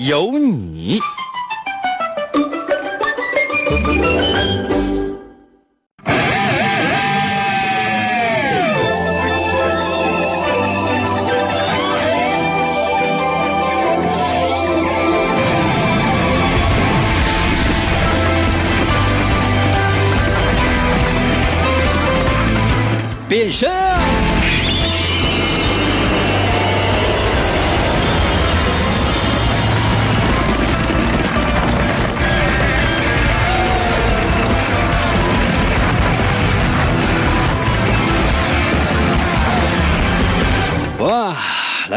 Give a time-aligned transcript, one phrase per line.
[0.00, 0.98] 有你。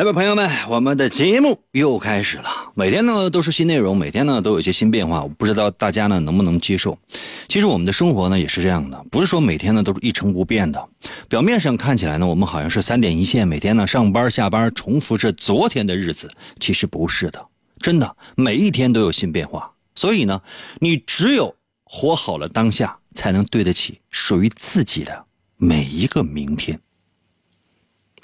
[0.03, 2.49] 来吧，朋友们，我们的节目又开始了。
[2.75, 5.23] 每天呢都是新内容，每天呢都有一些新变化。
[5.23, 6.99] 我不知道大家呢能不能接受。
[7.47, 10.89] 其实我们的生活呢也是这样的，不是说每天呢都是一成不变的。
[11.29, 16.29] 表面上看起来呢，我们好像是三点一线，每天呢上班下班重复着昨天的日子。
[16.59, 17.47] 其实不是的，
[17.79, 19.71] 真的每一天都有新变化。
[19.95, 20.41] 所以呢，
[20.79, 25.23] 你只有活好了当下，才能对得起属于自己的
[25.55, 26.77] 每一个明天。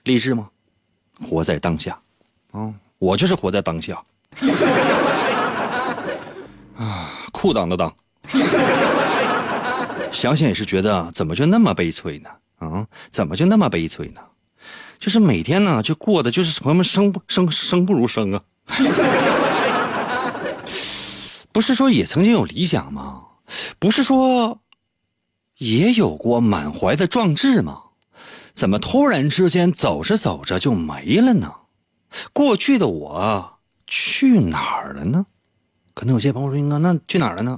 [0.03, 0.49] 励志吗？
[1.21, 1.99] 活在当下，
[2.51, 4.01] 啊，我就是活在当下。
[6.77, 7.91] 啊，裤裆的裆。
[10.11, 12.29] 想想也是觉得，怎么就那么悲催呢？
[12.57, 14.21] 啊，怎么就那么悲催呢？
[14.99, 18.41] 就是每天呢，就过的就是朋友们生不生生不如生啊。
[21.51, 23.23] 不是说也曾经有理想吗？
[23.79, 24.59] 不是说
[25.57, 27.81] 也有过满怀的壮志吗？
[28.59, 31.49] 怎么突然之间走着走着就没了呢？
[32.33, 35.25] 过去的我去哪儿了呢？
[35.93, 37.57] 可能有些朋友说：“哥，那去哪儿了呢？”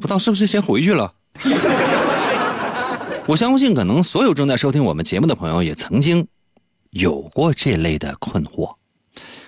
[0.00, 1.12] 不知道是不是先回去了？
[3.26, 6.24] 我相信，可能所有正在收听我们节目的朋友也曾经
[6.90, 8.76] 有过这类的困惑，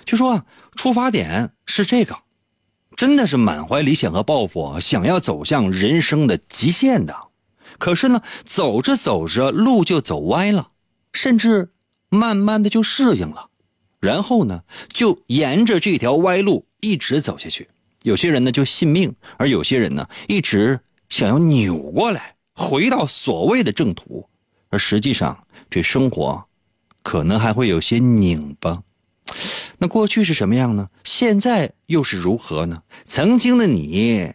[0.04, 0.44] 就说
[0.75, 2.16] 出发点是这个，
[2.97, 7.15] 真的是满怀理想和抱负，想要走向人生的极限的。
[7.78, 10.70] 可是呢，走着走着路就走歪了，
[11.12, 11.70] 甚至
[12.09, 13.50] 慢慢的就适应了，
[14.00, 17.69] 然后呢，就沿着这条歪路一直走下去。
[18.03, 24.28] 有些人呢就信命，而有些人呢一直想要扭过来，回到所谓的正途，
[24.70, 26.44] 而实际上这生活
[27.03, 28.82] 可能还会有些拧巴。
[29.78, 30.88] 那过去是什么样呢？
[31.04, 32.82] 现在又是如何呢？
[33.04, 34.32] 曾经的你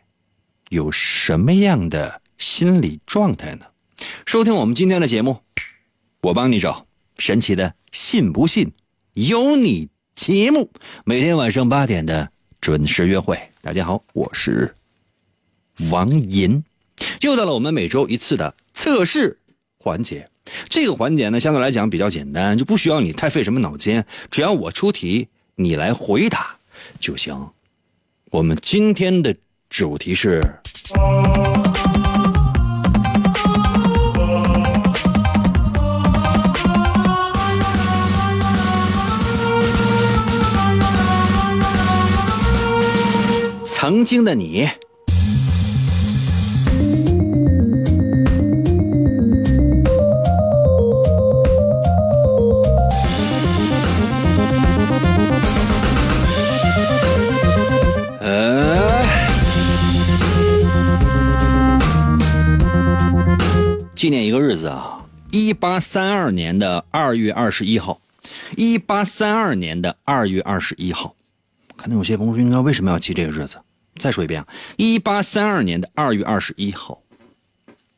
[0.69, 2.20] 有什么样的？
[2.41, 3.67] 心理状态呢？
[4.25, 5.41] 收听我们今天的节目，
[6.21, 6.87] 我帮你找
[7.19, 8.71] 神奇的信不信
[9.13, 10.71] 由你节目，
[11.05, 13.39] 每天晚上八点的准时约会。
[13.61, 14.73] 大家好，我是
[15.91, 16.63] 王银，
[17.21, 19.37] 又到了我们每周一次的测试
[19.77, 20.27] 环节。
[20.67, 26.57] 这个环节呢，相对来讲比较简单，就不需要你太费什么脑筋，只要我出题，你来回答
[26.99, 27.51] 就行。
[28.31, 29.35] 我们今天的
[29.69, 30.41] 主题是。
[44.01, 44.67] 曾经的你，
[58.19, 59.05] 呃，
[63.95, 68.01] 纪念一个日子啊，一八三二年的二月二十一号，
[68.57, 71.13] 一八三二年的二月二十一号，
[71.75, 73.59] 可能有些朋友，应该为什么要记这个日子？
[73.95, 74.47] 再说一遍啊，
[74.77, 77.01] 一八三二年的二月二十一号，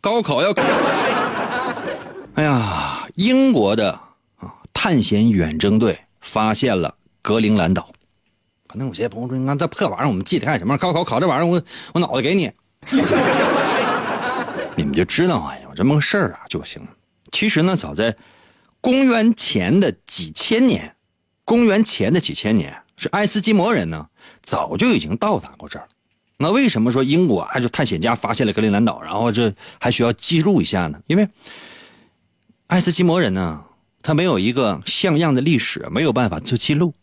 [0.01, 0.63] 高考要考。
[2.35, 3.91] 哎呀，英国的
[4.37, 7.91] 啊探险远征队发现了格陵兰岛。
[8.67, 10.75] 可能有些朋友说：“你看这破玩意儿，我们记得干什么？
[10.77, 11.61] 高考考这玩意儿，我
[11.93, 12.51] 我脑子给你。
[14.75, 16.81] 你们就知道啊，有这么个事儿啊就行。
[17.31, 18.17] 其实呢，早在
[18.81, 20.95] 公元前的几千年，
[21.45, 24.07] 公元前的几千年，是爱斯基摩人呢。
[24.41, 25.87] 早就已经到达过这儿，
[26.37, 30.99] 那为什么说英国还是探险家发现了格陵兰岛，然后这还需要记录一下呢？
[31.07, 31.27] 因为
[32.67, 33.63] 爱斯基摩人呢，
[34.01, 36.93] 他没有一个像样的历史，没有办法做记录，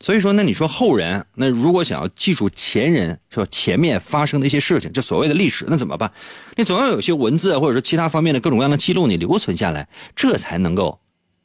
[0.00, 6.10] 所以说，那你说后人，那如果想要记住前人说前面发生的一些事情，这所谓的历史，那怎么办？
[6.56, 10.98] 你总要有些文字或者说其他方面的各种各样的记录，你留存下来，这才能够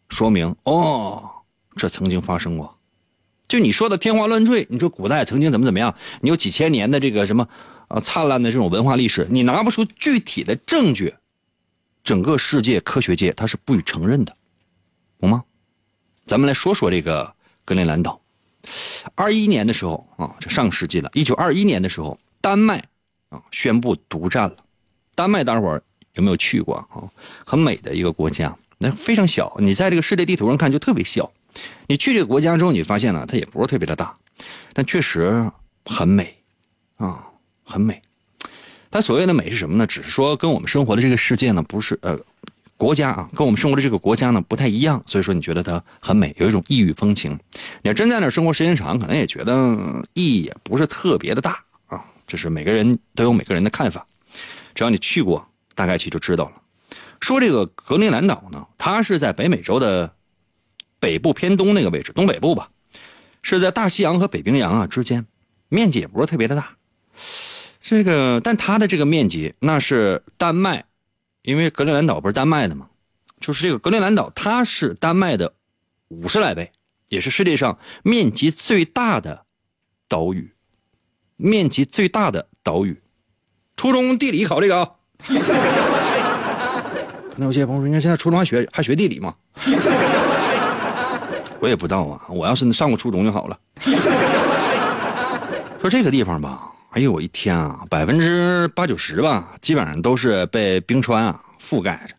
[0.10, 1.30] 说明哦，
[1.76, 2.79] 这曾经发生过。
[3.50, 7.50] 就你说的天花乱坠，你说古代曾经怎么怎么样，你有几千年的这个什么
[7.90, 11.16] 啊灿烂的这种文化历史，你拿不出具体的证据，
[12.04, 14.38] 整个世界科学界它是不予承认的，
[15.20, 15.44] 懂吗？
[16.28, 17.34] 咱们来说说这个
[17.66, 18.22] 格陵兰岛。
[19.16, 21.10] 二一年的时候啊，这上个世纪了。
[21.14, 22.84] 一九二一年的时候，丹麦
[23.30, 24.58] 啊宣布独占了。
[25.16, 25.82] 丹麦，大伙儿
[26.14, 27.10] 有没有去过啊？
[27.44, 29.58] 很美的一个国家，那非常小。
[29.60, 31.32] 你在这个世界地图上看就特别小。
[31.88, 34.16] 你去这个国家之后，你发现呢，它也不是特别的大，
[34.74, 35.52] 但确实
[35.86, 36.38] 很美
[36.98, 37.26] 啊，
[37.64, 38.02] 很美。
[38.92, 39.86] 它所谓的美是什么呢？
[39.88, 42.20] 只是说跟我们生活的这个世界呢，不是呃。
[42.78, 47.30] 国家啊，跟我们生活的这个国家呢不太一样，所以说你觉得它很美，有一种异域风情。
[47.82, 49.78] 你要真在那生活时间长，可能也觉得
[50.14, 52.02] 意义也不是特别的大啊。
[52.26, 54.08] 这是每个人都有每个人的看法，
[54.74, 56.54] 只要你去过，大概去就知道了。
[57.20, 60.14] 说这个格陵兰岛呢，它是在北美洲的
[61.00, 62.70] 北部偏东那个位置，东北部吧，
[63.42, 65.26] 是在大西洋和北冰洋啊之间，
[65.70, 66.76] 面积也不是特别的大。
[67.80, 70.86] 这个，但它的这个面积那是丹麦。
[71.42, 72.90] 因为格陵兰岛不是丹麦的吗？
[73.40, 75.54] 就是这个格陵兰岛，它是丹麦的
[76.10, 76.74] 五十来倍，
[77.08, 79.46] 也是世界上面积最大的
[80.10, 80.54] 岛屿，
[81.38, 83.02] 面积最大的岛屿。
[83.78, 84.92] 初中地理考这个啊？
[87.32, 89.34] 可能有些朋友说，你看现在初中还学还学地理吗？
[91.60, 93.60] 我也不知道啊，我要是上过初中就好了。
[95.80, 96.66] 说这个地方吧。
[96.92, 102.16] 哎呦我一天啊，百分之八九十吧，基本上都是被冰川啊覆盖着。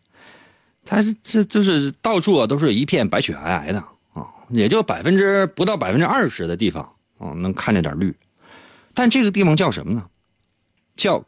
[0.85, 3.79] 它这就是到处啊都是一片白雪皑皑的
[4.13, 6.83] 啊，也就百分之不到百分之二十的地方
[7.17, 8.15] 啊能看见点绿。
[8.93, 10.05] 但这个地方叫什么呢？
[10.93, 11.23] 叫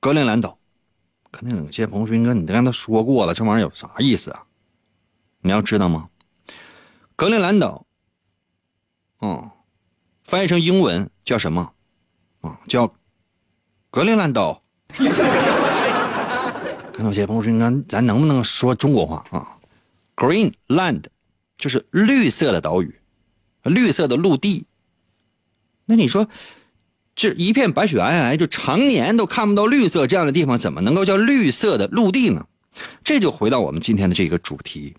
[0.00, 0.56] 格陵兰岛。
[1.30, 4.42] 可能有些朋友说：“哥，你都跟他说过了，这玩意儿有啥意思啊？”
[5.42, 6.08] 你要知道吗？
[7.20, 7.84] 格陵兰岛，
[9.20, 9.50] 嗯，
[10.24, 11.74] 翻译成英文叫什么？
[12.40, 12.90] 啊，叫
[13.90, 14.62] 格陵兰岛。
[16.94, 19.58] 可能有些朋友说：“看咱能不能说中国话啊
[20.16, 21.04] ？”Greenland
[21.58, 22.98] 就是绿色的岛屿，
[23.64, 24.64] 绿色的陆地。
[25.84, 26.26] 那你说，
[27.14, 32.46] 这一片白雪皑皑，就常年都看不到绿色这样的地方，怎么能够叫绿色的陆地呢？
[33.04, 34.96] 这就回到我们今天的这个主题。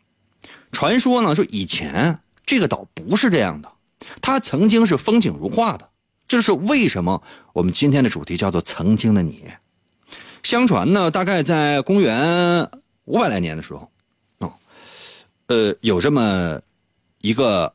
[0.72, 3.72] 传说呢，说以前这个岛不是这样的，
[4.22, 5.90] 它曾经是风景如画的。
[6.28, 7.22] 这是为什么？
[7.54, 9.44] 我们今天的主题叫做“曾经的你”。
[10.44, 12.70] 相传呢，大概在公元
[13.04, 13.92] 五百来年的时候，
[14.38, 14.54] 哦，
[15.48, 16.62] 呃，有这么
[17.22, 17.74] 一个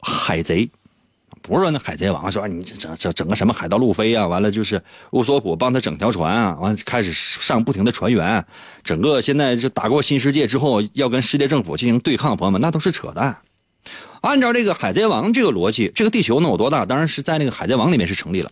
[0.00, 0.70] 海贼，
[1.42, 4.82] 不是说那海贼王说你整整整个什么海盗路飞啊，完了就是
[5.12, 8.44] 乌索普帮他整条船啊，完了开始上不停的船员，
[8.82, 13.38] 整个现在就打过新世界之后要跟世界政府进行对抗，朋友们那都是扯淡。
[14.22, 16.84] 按照这个海贼王这个逻辑，这个地球能有多大？
[16.84, 18.50] 当然是在那个海贼王里面是成立了。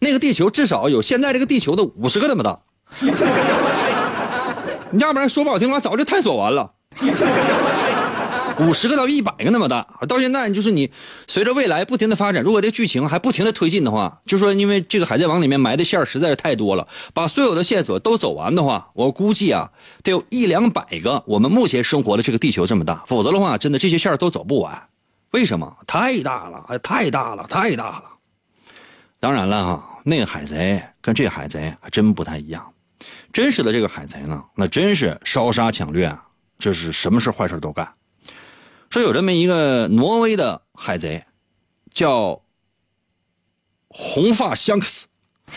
[0.00, 2.58] 那个地球至少有现在这个地球的五十个那么大。
[4.98, 6.70] 要不然说不好听话，早就探索完了。
[8.58, 10.90] 五十个到一百个那么大，到现在就是你
[11.26, 19.70] 随着未来不停的发展，如果这剧情还不停的推进的话，就说因为这个海贼王里面埋的线实在是太多了，把所有的线索都走完的话，我估计啊
[20.02, 24.88] 得有一两百个我们目前生活的这个地球这么大，否则的话，真的这些线都走不完。
[25.30, 25.76] 为什么？
[25.86, 28.04] 太大了，太大了，太大了。
[29.18, 32.72] 当然了哈，那个海贼跟这个海贼还真不太一样。
[33.32, 36.14] 真实的这个海贼呢，那真是烧杀抢掠，
[36.58, 37.90] 这是什么事坏事都干。
[38.92, 41.24] 说有这么一个挪威的海贼，
[41.94, 42.42] 叫
[43.88, 45.06] 红发香克斯。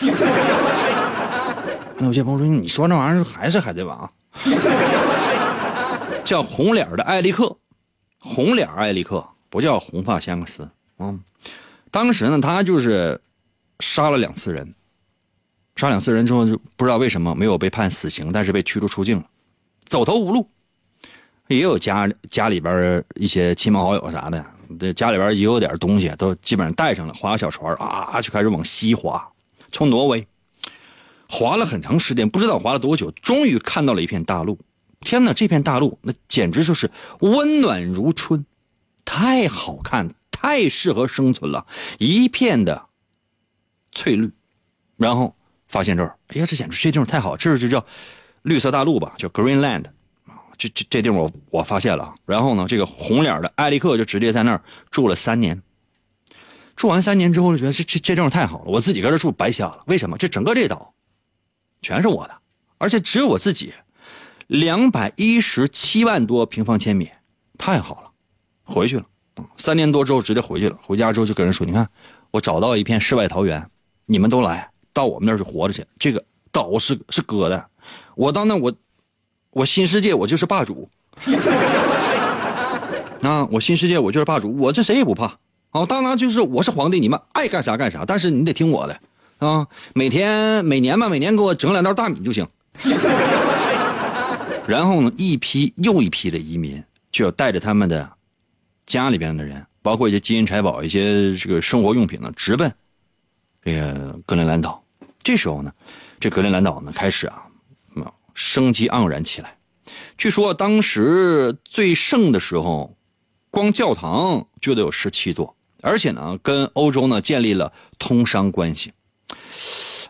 [1.98, 4.10] 那有些朋友说，你说那玩意儿还是海贼王？
[6.24, 7.54] 叫红脸的艾利克，
[8.18, 9.22] 红脸艾利克。
[9.50, 10.66] 不叫红发香克斯
[10.96, 11.14] 啊！
[11.90, 13.20] 当时呢，他就是
[13.80, 14.74] 杀了两次人，
[15.76, 19.26] 杀两次人之后就不知道为什么没有被判死刑，但是被驱逐出境了，
[19.84, 20.48] 走投无路。
[21.48, 24.44] 也有家家里边一些亲朋好友啥的，
[24.78, 29.30] 这家里边也有点东西，都基本上带上了，划个小船啊，就开始往西划，
[29.70, 30.26] 从挪威
[31.28, 34.58] 划了很长时间，不知道划了多久，终于看到了一片大陆。
[35.00, 38.44] 天哪，这片大陆那简直就是温暖如春。
[39.04, 41.64] 太好看，太适合生存了，
[41.98, 42.86] 一片的
[43.92, 44.32] 翠绿，
[44.96, 45.36] 然后
[45.68, 47.86] 发现这儿，哎呀，这简直这地方太好，这就叫
[48.42, 49.84] 绿色大陆吧，叫 Greenland，
[50.58, 55.62] 这这这地方我我发现了，然后呢，这个红脸的艾利克就直接在那儿住了三年，
[56.74, 59.82] 住完三年之后就觉得这这这地方太好了，我自己搁这住白瞎了。
[59.86, 60.16] 为什么？
[60.18, 60.94] 这整个这岛
[61.82, 62.38] 全是我的，
[62.78, 63.72] 而且只有我自己，
[64.46, 67.10] 两百一十七万多平方千米，
[67.58, 68.10] 太好了。
[68.64, 69.04] 回去了，
[69.56, 70.76] 三年多之后直接回去了。
[70.82, 71.88] 回家之后就跟人说：“你看，
[72.32, 73.64] 我找到一片世外桃源，
[74.06, 75.86] 你们都来到我们那儿去活着去。
[75.98, 77.68] 这个岛是是哥的，
[78.16, 78.74] 我到那我
[79.56, 80.90] 我新世界我就是霸主。
[83.22, 83.48] ”啊！
[83.50, 85.38] 我新世界我就是霸主，我这谁也不怕。
[85.70, 89.00] 啊，当然就是我是皇帝，你们爱干啥干啥，但是你得听我的
[89.38, 89.66] 啊！
[89.94, 92.46] 每天每年吧，每年给我整两袋大米就行。
[94.68, 98.06] 然后呢，一批又一批的移民就要带着他们的
[98.84, 102.70] 家里边的人，包括一些金银财宝、一些这个生活用品呢，直奔
[103.64, 104.84] 这个格陵兰岛。
[105.22, 105.72] 这时候呢，
[106.20, 107.44] 这格陵兰岛呢开始啊，
[108.36, 109.58] 生机盎然起来。
[110.16, 112.92] 据说当时最盛的时候。
[113.48, 118.92] 光教堂就得有十七座，而且呢，跟欧洲呢建立了通商关系。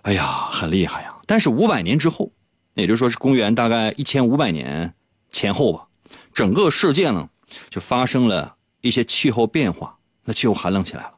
[0.03, 1.15] 哎呀，很厉害呀！
[1.27, 2.33] 但是五百年之后，
[2.75, 4.93] 也就是说是公元大概一千五百年
[5.31, 5.87] 前后吧，
[6.33, 7.29] 整个世界呢
[7.71, 11.15] 就发生了一些气候变化，那气候寒冷起来了，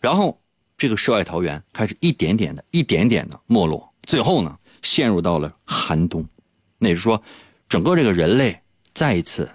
[0.00, 0.40] 然后
[0.76, 6.26] 这个世外桃源开始一点点的、一点点的没落，最后呢陷入到了寒冬。
[6.80, 7.22] 那也是说，
[7.68, 8.60] 整个这个人类
[8.92, 9.48] 再一次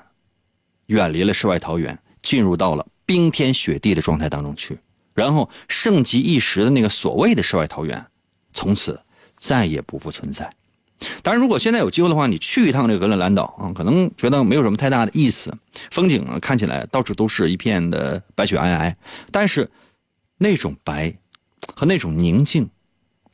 [0.85, 1.99] 远离了世外桃源。
[2.21, 4.79] 进入到了冰天雪地的状态当中去，
[5.13, 8.03] 然后盛极一时的那个所谓的世外桃源，
[8.51, 8.99] 从此
[9.35, 10.51] 再也不复存在。
[11.21, 15.55] 当然，如果现在有机会的话，你去一趟这个格陵兰岛啊，可能觉得没有什么太大的意思，
[15.91, 18.95] 风景呢看起来到处都是一片的白雪皑皑，
[19.29, 19.69] 但是
[20.39, 21.15] 那种白
[21.75, 22.67] 和那种宁静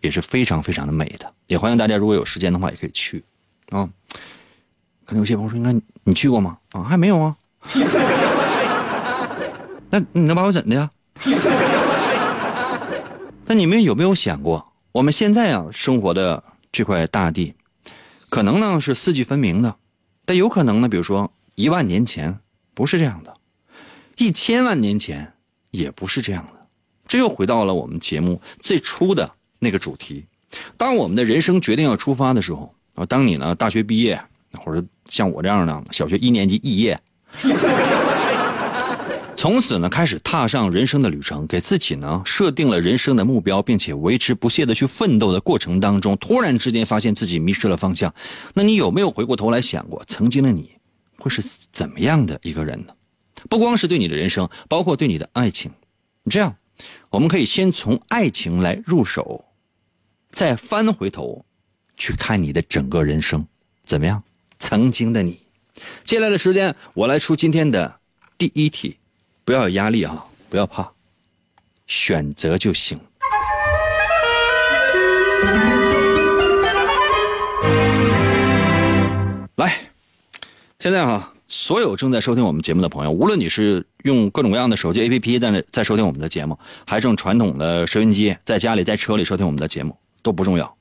[0.01, 1.33] 也是非常非常的美的。
[1.48, 3.24] 也欢迎大家如果有时间的话也可以去
[3.72, 3.90] 啊。
[5.04, 5.74] 可能有些朋友说，应该
[6.06, 6.58] 你去过吗？
[6.72, 7.36] 啊，还没有啊。
[9.90, 10.90] 那你能把我怎的呀？
[13.46, 17.56] 那你们有没有想过，我们现在啊生活的这块大地，
[18.30, 19.75] 可能呢是四季分明的，
[20.24, 22.40] 但有可能呢，比如说一万年前
[22.74, 23.36] 不是这样的，
[24.16, 25.34] 一千万年前
[25.72, 26.54] 也不是这样的。
[27.06, 30.25] 这又回到了我们节目最初的那个主题：
[30.78, 32.74] 当我们的人生决定要出发的时候
[33.05, 34.22] 当你呢大学毕业，
[34.58, 37.00] 或者像我这样的小学一年级肄业。
[39.38, 48.13] 从此呢，开始踏上人生的旅程，给自己呢设定了人生的目标，并且维持不懈的去奋斗的过程当中，突然之间发现自己迷失了方向。
[48.53, 50.72] 那你有没有回过头来想过，曾经的你
[51.17, 51.41] 会是
[51.72, 52.93] 怎么样的一个人呢？
[53.50, 55.72] 不光是对你的人生，包括对你的爱情。
[56.29, 56.55] 这样，
[57.10, 59.46] 我们可以先从爱情来入手，
[60.29, 61.43] 再翻回头
[62.01, 63.46] 去看你的整个人生，
[63.86, 64.24] 怎么样？
[64.58, 65.39] 曾经的你。
[66.03, 68.00] 接下来的时间，我来出今天的
[68.39, 68.98] 第一题。
[69.46, 70.25] 不要有压力啊！
[70.50, 70.91] 不要怕，
[71.86, 73.00] 选择就行。
[79.58, 79.72] 来，
[80.79, 90.81] 现在哈，所有正在收听我们节目的朋友，无论你是用各种各样的手机 APP 在在收听我们的节目，还是用传统的收音机在家里在车里收听我们的节目，都不重要。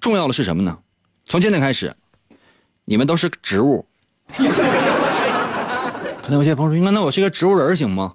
[0.00, 0.78] 重要的是什么呢？
[1.26, 1.94] 从今天开始，
[2.84, 3.86] 你们都是植物。
[6.22, 8.14] 可能有些朋友说：“那我是个植物人行吗？”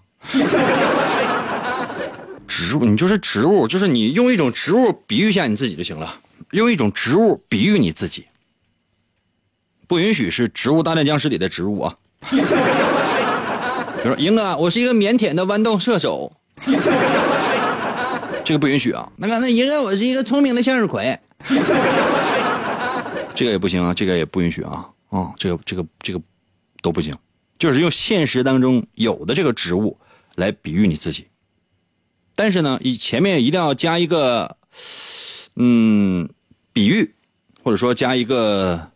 [2.47, 6.19] 植物，你就是植物，就是你用一种植物比喻一下你自己就行了。
[6.51, 8.27] 用一种植物比喻你自己，
[9.87, 11.95] 不允许是《植物大战僵尸》里的植物啊。
[12.29, 12.45] 比如
[14.05, 16.31] 说，英哥，我是一个腼腆的豌豆射手，
[18.45, 19.11] 这个不允许啊。
[19.17, 21.19] 那个，那英哥，我是一个聪明的向日葵，
[23.35, 24.89] 这个也不行啊，这个也不允许啊。
[25.09, 26.21] 啊，这个，这个，这个
[26.81, 27.15] 都不行。
[27.57, 29.97] 就是用现实当中有的这个植物
[30.35, 31.27] 来比喻你自己，
[32.35, 34.57] 但是呢，以前面一定要加一个，
[35.55, 36.27] 嗯，
[36.73, 37.15] 比喻，
[37.63, 38.91] 或者说加一个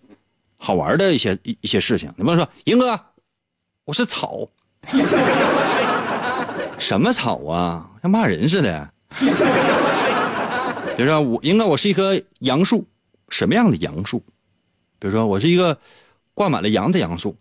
[0.58, 2.12] 好玩的一些一一些事情。
[2.18, 3.00] 你不能说，英哥，
[3.86, 4.50] 我是草，
[6.78, 7.90] 什么草啊？
[8.02, 8.94] 像骂人似的。
[11.00, 12.86] 比如说，我英哥，我是一棵杨树，
[13.30, 14.22] 什么样的杨树？
[15.00, 15.80] 比如说，我是一个
[16.34, 17.38] 挂满了杨的杨树。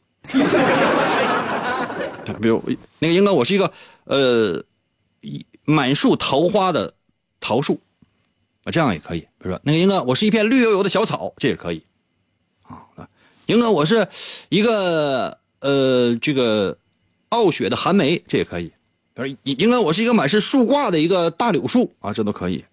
[2.41, 2.63] 比如
[3.01, 3.73] 那个英哥，我是一个
[4.05, 4.63] 呃
[5.65, 6.95] 满树桃花的
[7.41, 7.81] 桃树
[8.63, 9.23] 啊，这样也可以。
[9.23, 11.83] 比如说那个英哥，我是一片绿油油的小草，这也可以
[12.63, 12.87] 啊。
[13.47, 14.07] 英哥，我是
[14.51, 16.79] 一个呃这个
[17.31, 18.71] 傲雪的寒梅，这也可以。
[19.15, 22.65] 比如英哥，我是一个满是树挂的一个大柳树啊，这都可以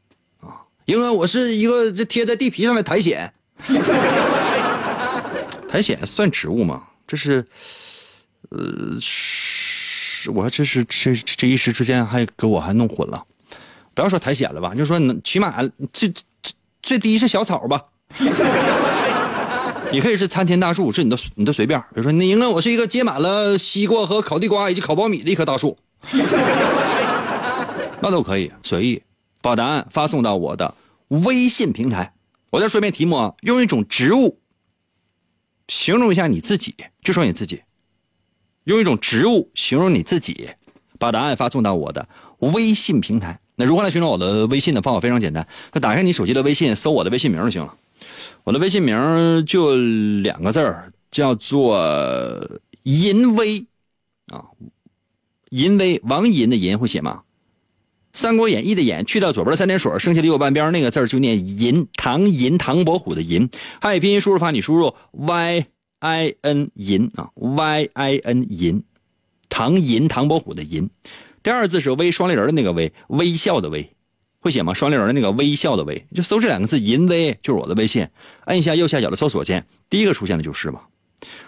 [0.86, 3.34] 因为，我是一个这贴在地皮上的苔藓，
[5.68, 6.84] 苔藓算植物吗？
[7.08, 7.46] 这是。
[8.52, 8.60] 呃，
[9.02, 13.24] 是，我这是这这一时之间还给我还弄混了。
[13.96, 17.82] 不要说苔藓了吧，就说你起码最最最低是小草吧。
[19.92, 21.80] 你可以是参天大树，是你的你的随便。
[21.96, 25.76] 比如说，你应该我是一个结满了西瓜和烤地瓜以及烤苞米的一棵大树，
[28.00, 29.02] 那都可以随意。
[29.46, 30.74] 把答案发送到我的
[31.10, 32.16] 微信平台。
[32.50, 34.40] 我再说一遍题目啊，用一种植物
[35.68, 36.74] 形容一下你自己，
[37.04, 37.62] 就说你自己。
[38.64, 40.50] 用一种植物形容你自己，
[40.98, 42.10] 把答案发送到我的
[42.40, 43.40] 微信平台。
[43.56, 47.78] 那如何来寻找我的微信的方法非常简单，那打开你手机的微信，搜我的微信名就行了。
[48.46, 52.50] 我的微信名就两个字儿，叫做
[52.82, 53.64] 淫威
[54.34, 54.44] 啊，
[55.52, 57.22] 淫威，王淫的淫会写吗？
[58.16, 63.48] 《三国演义》的演去掉左边的三点水，剩下的右半边那个字就念淫，唐寅，唐伯虎的银。
[63.80, 65.66] 汉语拼音输入法，你输入 y。
[66.00, 68.84] i n 银啊，y i n 银，
[69.50, 70.88] 唐银唐伯虎的银，
[71.42, 73.90] 第二字是微双立人的那个微，微笑的微，
[74.40, 74.72] 会写吗？
[74.76, 78.08] 双立人的那个微笑的微，就搜这两个字，银微就是我的微信，
[78.42, 80.90] 按一下右下角的搜索键，第一个出现的就是吧。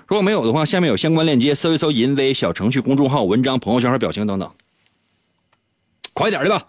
[0.08, 4.50] 如果没有的话，下面有相关链接，搜一搜银微小程序、公众号、文章、朋友圈和表情等等，
[6.18, 6.60] 快点的吧，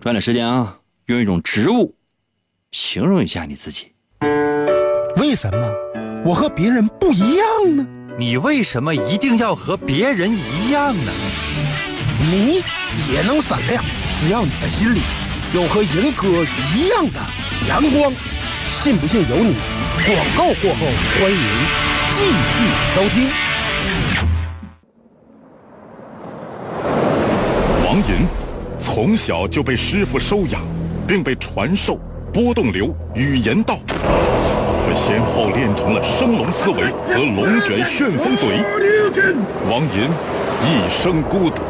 [0.00, 0.78] 抓紧时间啊！
[1.06, 1.94] 用一种植物
[2.72, 3.92] 形容一下你自己。
[5.18, 5.72] 为什么
[6.24, 7.86] 我和别人不一样呢？
[8.18, 11.12] 你为什么一定要和别人一样呢？
[12.18, 12.64] 你
[13.12, 13.84] 也能闪亮，
[14.20, 15.02] 只要你的心里
[15.54, 16.26] 有和银哥
[16.74, 17.20] 一样的
[17.68, 18.12] 阳光。
[18.72, 19.54] 信不信由你。
[20.04, 20.80] 广告过后，
[21.20, 21.38] 欢迎
[22.10, 23.30] 继续收听。
[27.92, 28.26] 王银
[28.80, 30.62] 从小就被师傅收养，
[31.06, 32.00] 并被传授
[32.32, 33.78] 波动流语言道。
[33.86, 38.64] 他先后练成了升龙思维和龙卷旋风嘴。
[39.70, 40.08] 王银
[40.64, 41.60] 一生孤独，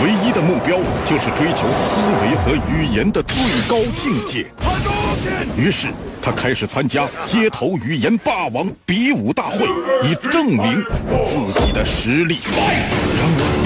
[0.00, 3.36] 唯一的目标就是追求思维和语言的最
[3.68, 4.46] 高境界。
[5.58, 5.88] 于是
[6.22, 9.66] 他开始参加街头语言霸王比武大会，
[10.08, 10.84] 以证明
[11.24, 12.38] 自己的实力。
[12.46, 13.65] 然而。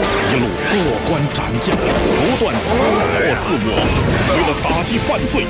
[0.00, 0.74] 一路过
[1.08, 3.68] 关斩将，不断突破自我。
[4.30, 5.44] 为了打击犯罪，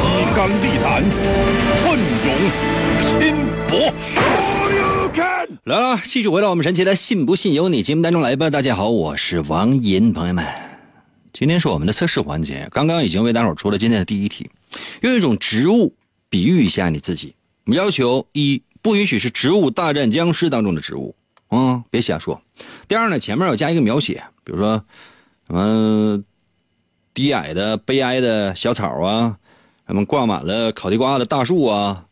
[0.00, 1.04] 披肝沥胆，
[1.82, 1.84] 奋
[2.24, 2.28] 勇
[3.20, 3.22] 拼
[3.68, 3.92] 搏。
[5.64, 8.48] 来了，继续回到我们神奇的“信不信由你”节目当中来吧。
[8.50, 10.44] 大家好，我是王银，朋友们，
[11.32, 14.48] 今天是我们的测试环节，刚刚已经为大伙出了今天的第一题，
[15.02, 15.94] 用一种植物
[16.28, 17.34] 比喻一下你自己。
[17.64, 18.62] 我们要求一。
[18.82, 21.12] 不允许是《植物大战僵尸》当中的植物，
[21.50, 22.40] 嗯，别瞎说。
[22.88, 24.84] 第二呢，前面要加一个描写，比如说
[25.46, 26.22] 什么
[27.12, 29.38] 低矮的、悲哀的小草啊，
[29.86, 32.06] 什么挂满了烤地瓜的大树啊，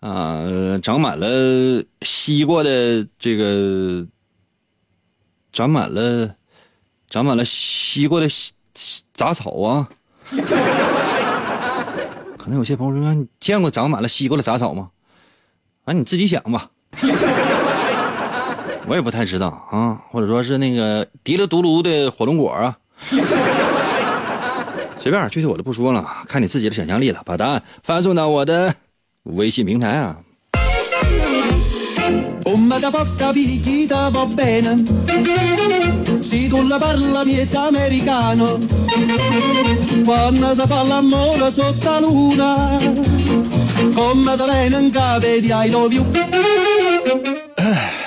[0.00, 0.44] 啊，
[0.82, 4.06] 长满了西瓜的这个，
[5.52, 6.34] 长满了
[7.08, 8.28] 长满了西瓜的
[9.12, 9.88] 杂草啊。
[12.36, 14.90] 可能有些朋友说，你见过长满了西瓜的杂草吗？
[15.84, 16.70] 啊，你自己想吧，
[18.88, 22.76] 我也不太知道啊，或者说是那个滴了嘟噜的火龙果啊，
[24.98, 27.20] 随便，具体我就不说了，看你自己的想象力了。
[27.24, 28.74] 把答案发送到我的
[29.24, 30.16] 微信平台啊。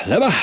[0.07, 0.33] 来吧，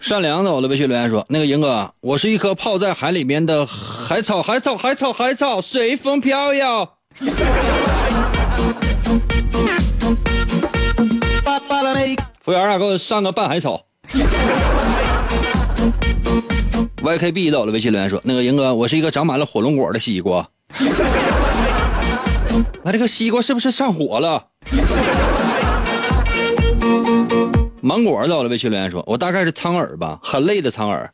[0.00, 6.88] 善良的我的微信留言说：“那个英哥，我是一颗泡在海里面的海草，海草，海草，海草，随风飘摇。”
[12.40, 13.82] 服务员啊，给我上个拌海草。
[17.02, 20.48] YKB 到了，微信留言说：“那个英哥，我是一个长满了火龙果的西瓜。
[22.84, 24.44] 那这个西瓜是不是上火了？”
[27.82, 31.12] 芒果到了，微信留言说：“我大概是苍耳吧，很累的苍耳。”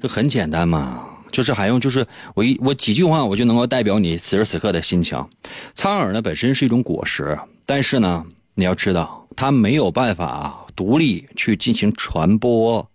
[0.00, 5.24] 这很简单嘛，就是还用就是我一我几句话我就能够代表你此时此刻的心情。
[5.74, 12.88] 苍耳呢本身是一种果实，但是呢你要知道它没有办法独立去进行传播。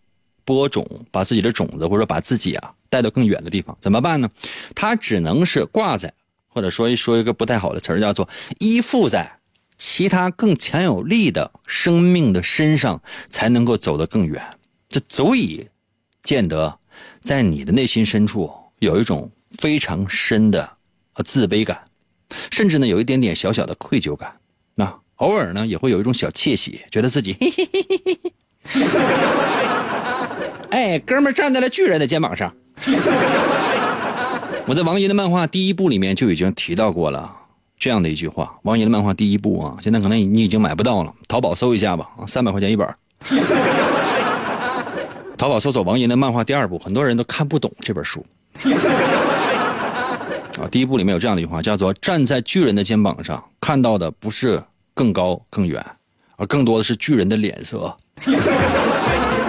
[0.43, 4.29] 播种，把自己的种子或者把自己啊带到更远的地方，怎么办呢？
[4.73, 6.13] 它只能是挂在
[6.47, 9.36] 或者说一说一个不太好的词儿，叫做依附在
[9.77, 14.43] 其他更强有力的生命的身上，才能够走得更远。
[14.89, 15.67] 这足以
[16.23, 16.79] 见得，
[17.21, 20.77] 在你的内心深处有一种非常深的
[21.23, 21.85] 自卑感，
[22.51, 24.33] 甚至呢有一点点小小的愧疚感。
[24.75, 28.19] 那偶尔呢也会有一种小窃喜，觉得自己 嘿嘿嘿嘿
[28.65, 28.81] 嘿，
[30.69, 32.53] 哎，哥们站在了巨人的肩膀上。
[34.65, 37.33] 我在王爷的漫画第一部里面就已经提到过了
[37.77, 38.57] 这样的一句话。
[38.63, 42.87] 王爷的漫画第一部啊，现在可能你已经买不到了，淘宝搜一下吧，三百块钱一本。
[45.37, 48.25] 淘宝搜索王爷的漫画第二部，很多人都看不懂这本书。
[50.59, 54.59] 啊，第一部里面有这样的一句话，叫做“站在巨人的肩膀上，看到的不是
[54.95, 55.85] 更高更远，
[56.37, 57.95] 而更多的是巨人的脸色。”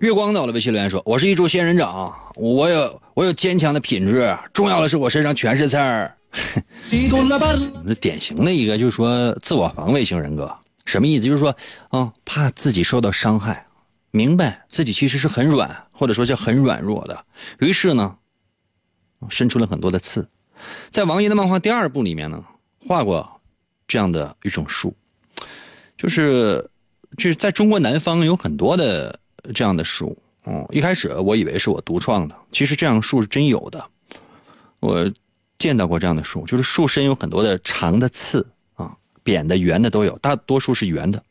[0.00, 6.14] 月光到了，微信留言说：“我是一株仙人掌，我有我有坚强的品质，重要的是我身上全是刺儿。
[6.82, 10.54] 这典型的一个就是说自我防卫型人格，
[10.84, 11.24] 什么意思？
[11.24, 11.56] 就是说，
[11.88, 13.66] 啊，怕自己受到伤害，
[14.10, 17.24] 明白自己其实是很软，或者说叫很软弱的，
[17.60, 18.16] 于是呢，
[19.30, 20.28] 伸出了很多的刺。
[20.90, 22.44] 在王爷的漫画第二部里面呢，
[22.86, 23.40] 画过
[23.88, 24.94] 这样的一种树，
[25.96, 26.68] 就是
[27.16, 29.18] 就是在中国南方有很多的。”
[29.54, 33.84] 这样的树，嗯，一开始我以为是我独创的，其实这样树是真有的。
[34.80, 35.10] 我
[35.58, 41.22] 见到过这样的树，就是树身有很多的长的刺啊，扁的、圆的都有，大多数是圆的。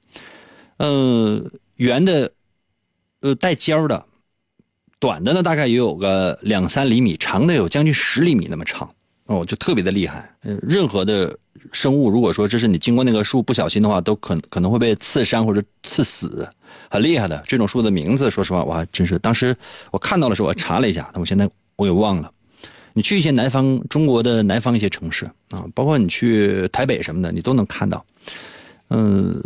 [0.77, 1.43] 呃，
[1.75, 2.31] 圆的，
[3.21, 4.05] 呃，带尖儿的，
[4.99, 8.93] 短的呢，大概也有个两三厘米，长的有将近十厘米那么长，
[9.25, 10.35] 哦，就特别的厉害。
[10.41, 11.37] 呃，任何的。
[11.71, 16.47] 生物，如果说这是你经过那个树不小心的话，都可可能会被刺伤或者刺死，
[16.89, 17.43] 很厉害的。
[17.47, 19.55] 这种树的名字，说实话，我还真是当时
[19.91, 22.31] 我看到的时候，我查了一下，但我现在我给忘了。
[22.93, 28.05] 你去一些南方中国的南方一些城市啊，包括你去台北什么的，你都能看到，
[28.89, 29.43] 嗯，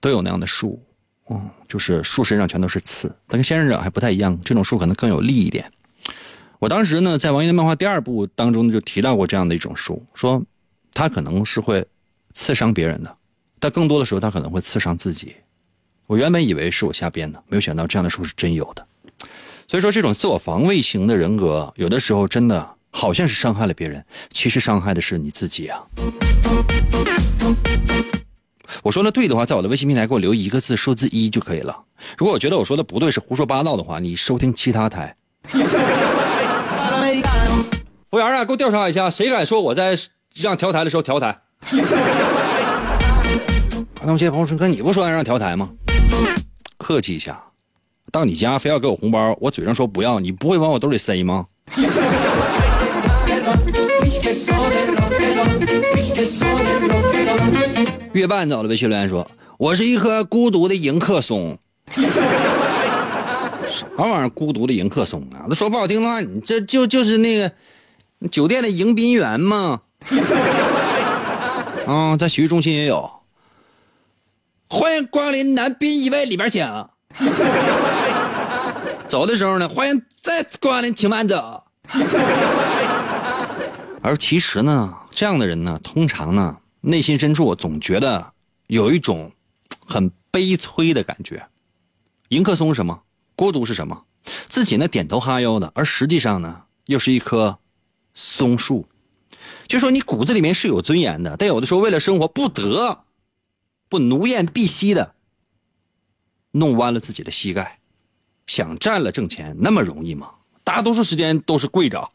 [0.00, 0.82] 都有那样的树，
[1.30, 5.70] 嗯，就是树身上全都是刺，它跟仙人掌还不太一样，这种树可能更有利一点。
[6.58, 10.42] 我当时呢，在王爷的漫画第二部当中就提到过这样的一种树，说。
[10.92, 11.86] 他可能是会
[12.32, 13.16] 刺伤别人的，
[13.58, 15.36] 但更多的时候他可能会刺伤自己。
[16.06, 18.86] 我原本以为是我瞎编的，没有想到这样的书是真有的。
[19.68, 25.80] 所以说，这种自我防卫型的人格，有的时候真的好像是伤害了别人，其实伤害的是你自己啊。
[28.82, 31.84] 我说的对的话，在我的微信平台给我留一个字，数字一就可以了。
[32.18, 35.14] 如果我觉得我说的不对，是胡说八道的话，你收听其他台。
[38.10, 39.96] 服务员啊，给我调查一下，谁敢说我在？
[40.34, 41.38] 让调台的时候调台。
[43.94, 45.70] 刚才我接朋友说：“哥，你不说让调台吗？”
[46.78, 47.38] 客气一下，
[48.10, 51.46] 到你家非要给我红包，我嘴上说不要，你不会往我兜里塞吗？
[58.12, 61.58] 月半走了，微信留言说：“我是一棵孤独的迎客松。”
[63.68, 64.28] 啥玩意儿？
[64.30, 65.46] 孤独的迎客松啊？
[65.48, 67.52] 那说不好听的话，你这就就是那个
[68.30, 69.82] 酒店的迎宾员吗？
[71.86, 73.10] 嗯，在洗浴中心也有。
[74.68, 76.64] 欢迎光临男宾一位，里边请。
[79.06, 81.64] 走的时候呢，欢迎再次光临，请慢走。
[84.02, 88.32] 而其实呢，这样的人呢，通常呢，内心深处总觉得
[88.68, 89.32] 有一种
[89.86, 91.44] 很悲催的感觉。
[92.28, 93.02] 迎客松是什么？
[93.34, 94.04] 孤独是什么？
[94.46, 97.58] 自己呢点头哈腰的，而实际上呢，又是一棵
[98.14, 98.86] 松树。
[99.68, 103.04] 就说你骨子里面是有尊严的，但有的时候为了生活不得
[103.88, 105.14] 不奴颜婢膝的
[106.52, 107.78] 弄弯了自己的膝盖，
[108.46, 110.30] 想占了挣钱那么容易吗？
[110.62, 112.10] 大多数时间都是跪着。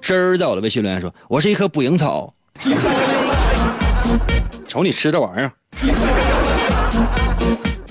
[0.00, 2.32] 声儿在我的微信留言说：“我是一棵捕蝇草。”
[4.66, 5.52] 瞅你吃这玩意儿。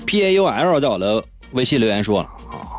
[0.06, 2.69] P A U L 在我的微信留言说了啊。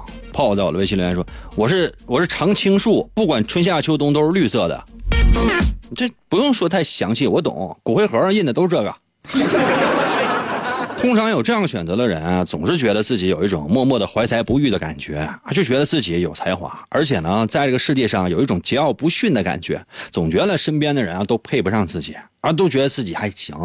[0.41, 1.23] 泡在我的微信留言说
[1.56, 4.84] ：“我是我是常青树，不管春夏秋冬都是绿色的。”
[5.95, 7.77] 这不用说太详细，我懂。
[7.84, 8.95] 骨灰盒上印的都是这个。
[10.97, 23.56] 通常有这样选择的人啊，总是觉得自己有一种默默的怀才不遇的感觉，就觉得自己有才华，而且呢，在这个世界上有一种桀骜不驯的感觉，总觉得身边的人啊都配不上自己，啊都觉得自己还行。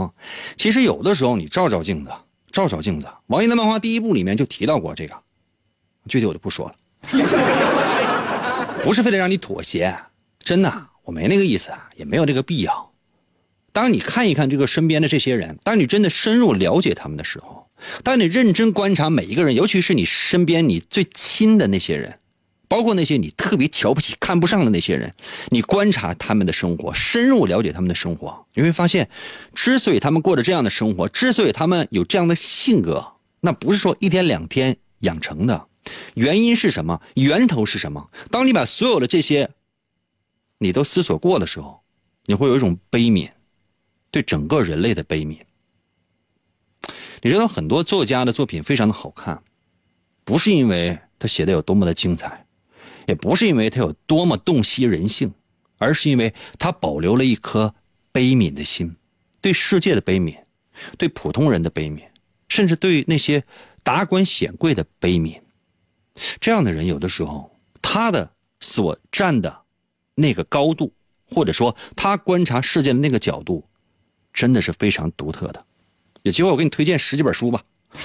[0.57, 2.11] 其实有的时候你照照镜子，
[2.53, 5.15] 照照镜子，王一的漫画第一部里面就提到过这个。
[6.09, 6.75] 具体我就不说了，
[8.83, 9.97] 不是非得让你妥协，
[10.38, 12.92] 真的，我没那个意思，也没有这个必要。
[13.73, 17.69] 当你看一看这个身边的这些人，当你真的深入了解他们的时候，
[18.03, 22.19] 当你认真观察每一个人，尤其是你身边你最亲的那些人，
[22.69, 25.12] 包括那些你特别瞧不起、看不上的那些人，
[25.49, 29.11] 你观察他们的生活，深入了解他们的生活，你会发现，
[29.55, 35.66] 之所以他们过着这样的生活，之所以他们有这样的性格，那不是说一天两天养成的，
[36.14, 37.01] 原因是什么？
[37.14, 38.11] 源头是什么？
[38.31, 39.51] 当你把所有的这些，
[40.59, 41.83] 你都思索过的时候，
[42.25, 43.31] 你会有一种悲悯，
[44.11, 45.40] 对整个人类的悲悯。
[47.22, 49.42] 你知道很多作家的作品非常的好看，
[50.25, 52.44] 不是因为他写的有多么的精彩。
[53.07, 55.33] 也不是因为他有多么洞悉人性，
[55.79, 57.72] 而是因为他保留了一颗
[58.11, 58.96] 悲悯的心，
[59.40, 60.37] 对世界的悲悯，
[60.99, 62.03] 对普通人的悲悯，
[62.49, 63.44] 甚至对那些
[63.85, 65.40] 达官显贵的悲悯。
[66.40, 67.50] 这样的人，有的时候
[67.83, 69.57] 他的所站的
[70.14, 70.92] 那个高度，
[71.31, 73.64] 或者说他观察世界的那个角度，
[74.33, 75.64] 真的是非常独特的。
[76.22, 77.62] 有机会我给你推荐十几本书吧。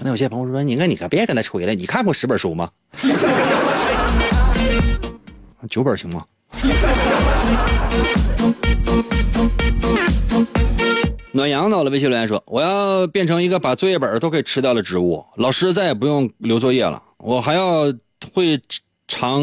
[0.00, 2.70] 那有些朋友说：“你看，你可别跟他吹了，你看过十本书吗？
[5.68, 6.24] 九本行吗？”
[11.32, 17.92] 暖阳到了，微信留言说：“我要变成一个把作业本都给吃掉的植物，老师再也不用留作业了，我还要
[18.32, 18.58] 会
[19.06, 19.42] 长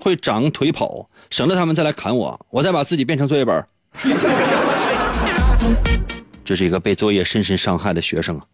[0.00, 3.64] 会长腿跑，省得他们再来砍我，我再把自己变成作业本。
[6.44, 8.44] ”这是一个被作业深深伤害的学生啊。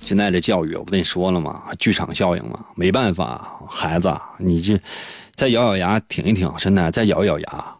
[0.00, 1.62] 现在这教育，我不跟你说了吗？
[1.78, 4.76] 剧场效应嘛，没办法，孩子，你这
[5.36, 7.76] 再咬咬牙挺一挺，真的再咬一咬牙，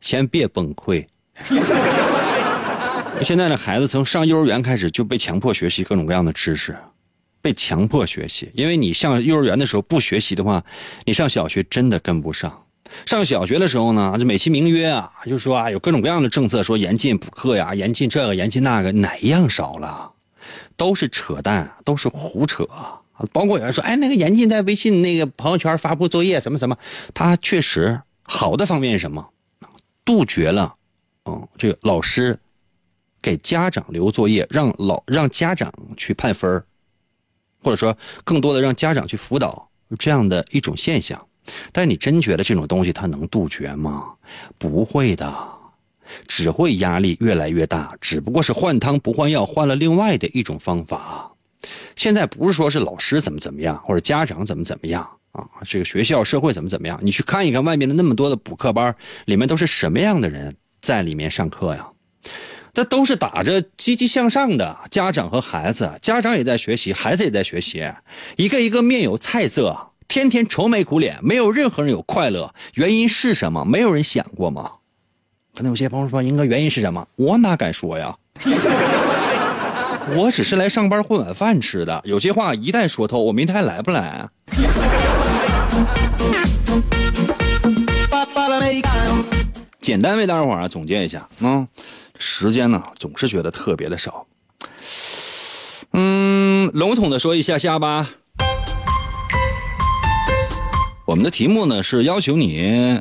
[0.00, 1.06] 先别崩溃。
[3.24, 6.76] 现在的孩子从上幼儿园开始就被强迫学习各种各样的知识，
[7.40, 10.62] 被强迫学习，因为你上幼儿园的时候不学习的话，
[11.04, 12.62] 你上小学真的跟不上。
[13.04, 20.12] 上小学的时候呢，就美其名曰啊，就说啊有各种各样的政策，说严禁补课呀，严禁这个，严禁那个，哪一样少了？
[20.76, 22.68] 都是扯淡，都是胡扯。
[23.32, 26.76] 包括有人说，哎，那个严禁在微信那个朋友圈发布作业，什么什么，
[27.14, 29.26] 他确实好的方面是什么？
[30.04, 30.74] 杜绝了，
[31.26, 32.38] 嗯，这个老师
[33.20, 36.62] 给家长留作业，让老让家长去判分
[37.62, 41.26] 或者说更多的让家长去辅导这样的一种现象。
[41.72, 44.14] 但你真觉得这种东西它能杜绝吗？
[44.58, 45.56] 不会的。
[46.28, 51.32] 只会压力越来越大，只不过是换汤不换药，换了另外的一种方法。
[51.96, 56.96] 现在不是说是老师怎么怎么样，或者家长怎么怎么样啊，这个学校社会怎么怎么样？
[57.02, 61.84] 你去看一看外面的那么多的补课班，里面都是什么样的人在里面上课呀？
[62.72, 67.84] 这都是打着积极向上的家长和孩子，家长也在学习，孩子也在学习，
[68.36, 73.64] 一个一个面有菜色，天天愁眉苦脸，没有任何人有快乐，原因是什么？
[73.64, 74.70] 没有人想过吗？
[75.56, 78.14] 可能有些朋友说：“英哥，原因是什么？”我哪敢说呀？
[80.14, 82.00] 我只是来上班混碗饭吃的。
[82.04, 84.28] 有些话一旦说透，我明天还来不来？
[89.86, 91.68] 简单为大家伙儿啊总结一下啊，
[92.18, 94.26] 时间呢总是觉得特别的少。
[95.92, 98.10] 嗯，笼统的说一下下吧。
[101.06, 103.00] 我们的题目呢是要求你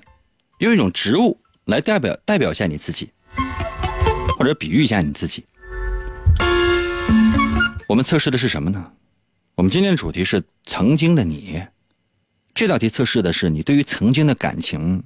[0.60, 1.42] 用一种植物。
[1.66, 3.10] 来代表代表一下你自己，
[4.38, 5.44] 或者比喻一下你自己。
[7.90, 8.92] 我们测试的是什么呢？
[9.56, 11.64] 我们今天的主题是曾经的你。
[12.54, 15.04] 这道题测试的是你对于曾经的感情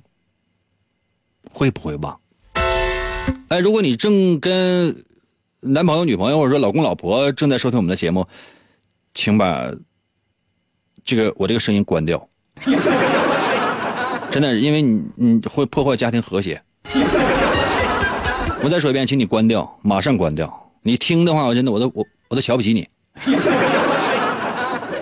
[1.52, 2.20] 会不会忘？
[3.50, 4.96] 哎，如果你正跟
[5.62, 8.26] 男朋友、女朋友或者说老公、老婆正在收听我们的节目，
[9.14, 9.70] 请把
[11.04, 12.30] 这个我这个声音关掉。
[14.32, 16.62] 真的，因为你你会破坏家庭和谐。
[18.62, 20.72] 我再说一遍，请你关掉，马上关掉。
[20.84, 22.88] 你听的话，我真的我都我我都瞧不起你。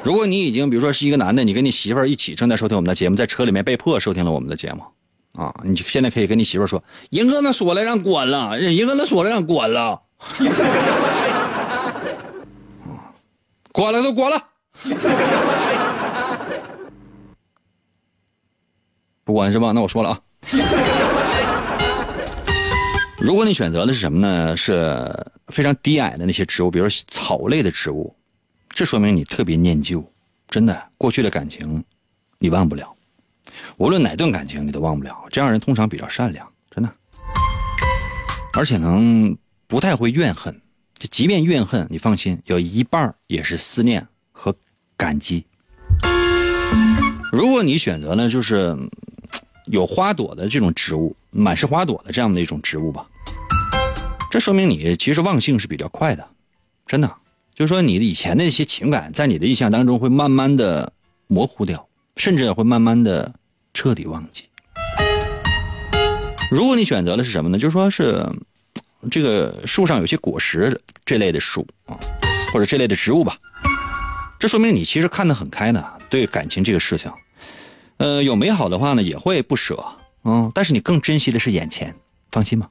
[0.03, 4.81] 如果你已经比如说是一个男的，你跟你媳妇儿一起正在收听我们的节目，在车里面被迫收听了我们的节目，
[5.37, 10.01] 啊，你现在可以跟你媳妇说：“银哥那说了让关了，银哥那说了让关了。”
[13.71, 14.43] 关了都关了。
[19.23, 19.71] 不管是吧？
[19.73, 20.19] 那我说了啊。
[23.19, 24.57] 如果你选择的是什么呢？
[24.57, 25.07] 是
[25.49, 28.15] 非常低矮的那些植物，比如说草类的植物，
[28.69, 30.03] 这说明你特别念旧。
[30.47, 31.83] 真的，过去的感情
[32.39, 32.96] 你忘不了，
[33.77, 35.25] 无论哪段感情你都忘不了。
[35.31, 36.89] 这样人通常比较善良，真的，
[38.53, 40.61] 而且能不太会怨恨。
[40.97, 44.55] 就即便怨恨，你放心，有一半也是思念和
[44.95, 45.45] 感激。
[47.31, 48.77] 如果你选择呢，就是。
[49.69, 53.05] 有花朵的这种植物，满是花朵的这样的一种植物吧，
[54.31, 56.25] 这说明你其实忘性是比较快的，
[56.85, 57.13] 真的，
[57.53, 60.93] 就是说你以前的一些情感，在你的印象当中会慢慢的
[61.27, 61.86] 模糊掉，
[62.17, 63.33] 甚至也会慢慢的
[63.73, 64.43] 彻底忘记。
[66.51, 67.57] 如果你选择的是什么呢？
[67.57, 68.25] 就是说是
[69.11, 71.97] 这个树上有些果实这类的树啊，
[72.51, 73.37] 或者这类的植物吧，
[74.39, 77.11] 这说明你其实看得很开呢，对感情这个事情，
[77.97, 79.83] 呃，有美好的话呢也会不舍，
[80.23, 81.93] 嗯，但是你更珍惜的是眼前，
[82.31, 82.69] 放心吧。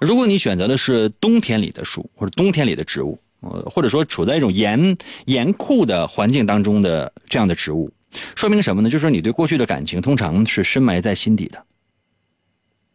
[0.00, 7.92] 如果你选择的是冬天里的树或者冬天里的植物，呃，或者说处在一种严严酷的环境当中的这样的植物，
[8.34, 8.88] 说明什么呢？
[8.88, 11.64] 就是你对过去的感情通常是深埋在心底的，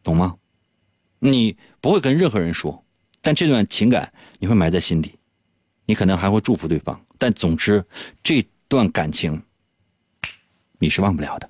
[0.03, 0.35] 懂吗？
[1.19, 2.83] 你不会跟任何人说，
[3.21, 5.13] 但这段情感你会埋在心底，
[5.85, 7.83] 你可能还会祝福对方，但总之
[8.23, 9.41] 这段感情
[10.79, 11.49] 你是忘不了的。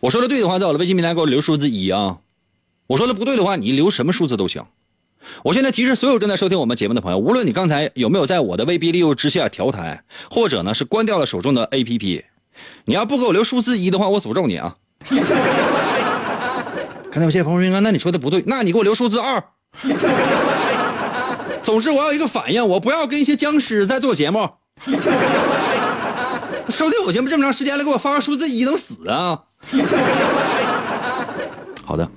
[0.00, 2.20] 我说的对的话，在我的微信平台给我留数字一啊。
[2.86, 4.66] 我说的不对的话，你留什么数字都行。
[5.42, 12.24] 我现在提示所有正在收听我们节目的朋友，无论你刚才有没有在我的威逼利诱之下调台，或者呢是关掉了手中的 APP，
[12.86, 14.74] 你要不给我留数字一的话，我诅咒你啊！
[17.10, 19.42] 看到有些朋友说，那你说的不对，那你给我留数字二。
[21.62, 24.48] 总之我要一个反应，我不要跟一些僵尸在做节目。
[26.68, 29.42] 收听我节目这么长时间了，给我发个数字一能死啊？
[31.84, 32.08] 好的。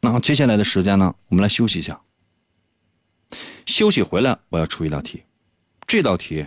[0.00, 2.00] 那接下来的时间呢，我们来休息一下。
[3.70, 5.22] 休息回来，我要出一道题。
[5.86, 6.44] 这道题，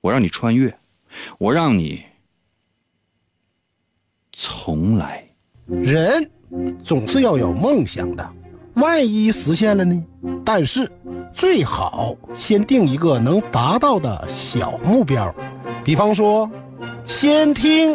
[0.00, 0.76] 我让你穿越，
[1.38, 2.02] 我让你
[4.32, 5.26] 重来。
[5.66, 6.30] 人
[6.84, 8.30] 总是要有梦想的，
[8.74, 10.04] 万一实现了呢？
[10.44, 10.90] 但是
[11.32, 15.34] 最好先定一个能达到的小目标，
[15.84, 16.50] 比方说，
[17.06, 17.92] 先听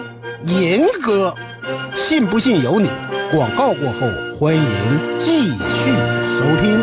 [0.47, 1.35] 银歌，
[1.95, 2.89] 信不信由你。
[3.31, 4.63] 广告过后，欢迎
[5.19, 5.91] 继续
[6.37, 6.78] 收听。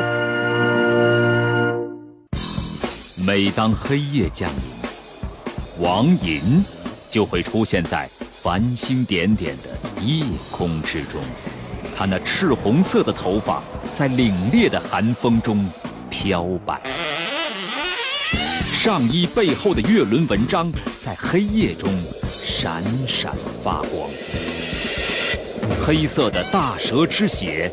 [3.26, 6.64] 每当黑夜降临，王银
[7.10, 11.20] 就会出现在繁星点点的夜空之中。
[11.96, 13.60] 他那赤红色的头发
[13.98, 15.68] 在凛冽的寒风中
[16.08, 16.80] 飘摆，
[18.72, 21.90] 上衣背后的月轮纹章在黑夜中
[22.28, 24.08] 闪闪发光。
[25.84, 27.68] 黑色的大蛇之血，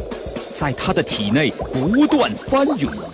[0.57, 2.91] 在他的体内不断翻涌，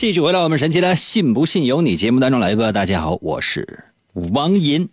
[0.00, 2.72] 继续回到我们神奇的“信不信由你”节目当中来吧。
[2.72, 3.84] 大家好，我是
[4.32, 4.88] 王银。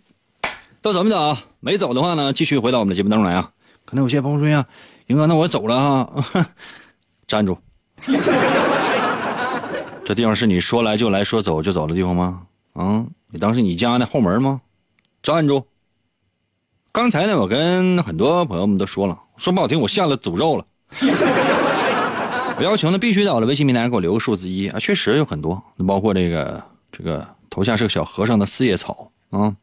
[0.82, 1.38] 都走没走？
[1.60, 3.50] 没走的话呢，继续回到我们的节目当中来啊！
[3.86, 4.66] 可能有些朋友说呀
[5.08, 6.12] ：“英哥，那我走了啊！”
[7.26, 7.56] 站住！
[10.04, 12.42] 这地方是你说来就来说走就走的地方吗？
[12.74, 14.60] 啊，你当是你家的后门吗？
[15.22, 15.64] 站住！
[16.92, 19.18] 刚才呢，我跟很多朋友们都说了。
[19.38, 20.66] 说不好听，我下了诅咒了。
[22.60, 24.78] 要求呢，必须在我的微信平台上给我留个数字一啊！
[24.78, 29.54] 确实有很多，包括这个这个头像是个小和尚的四叶草啊，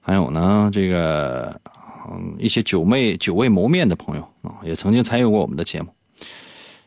[0.00, 1.60] 还有呢这个
[2.08, 5.88] 嗯一些久未久未谋面的朋友啊，也曾经参与过我们的节目。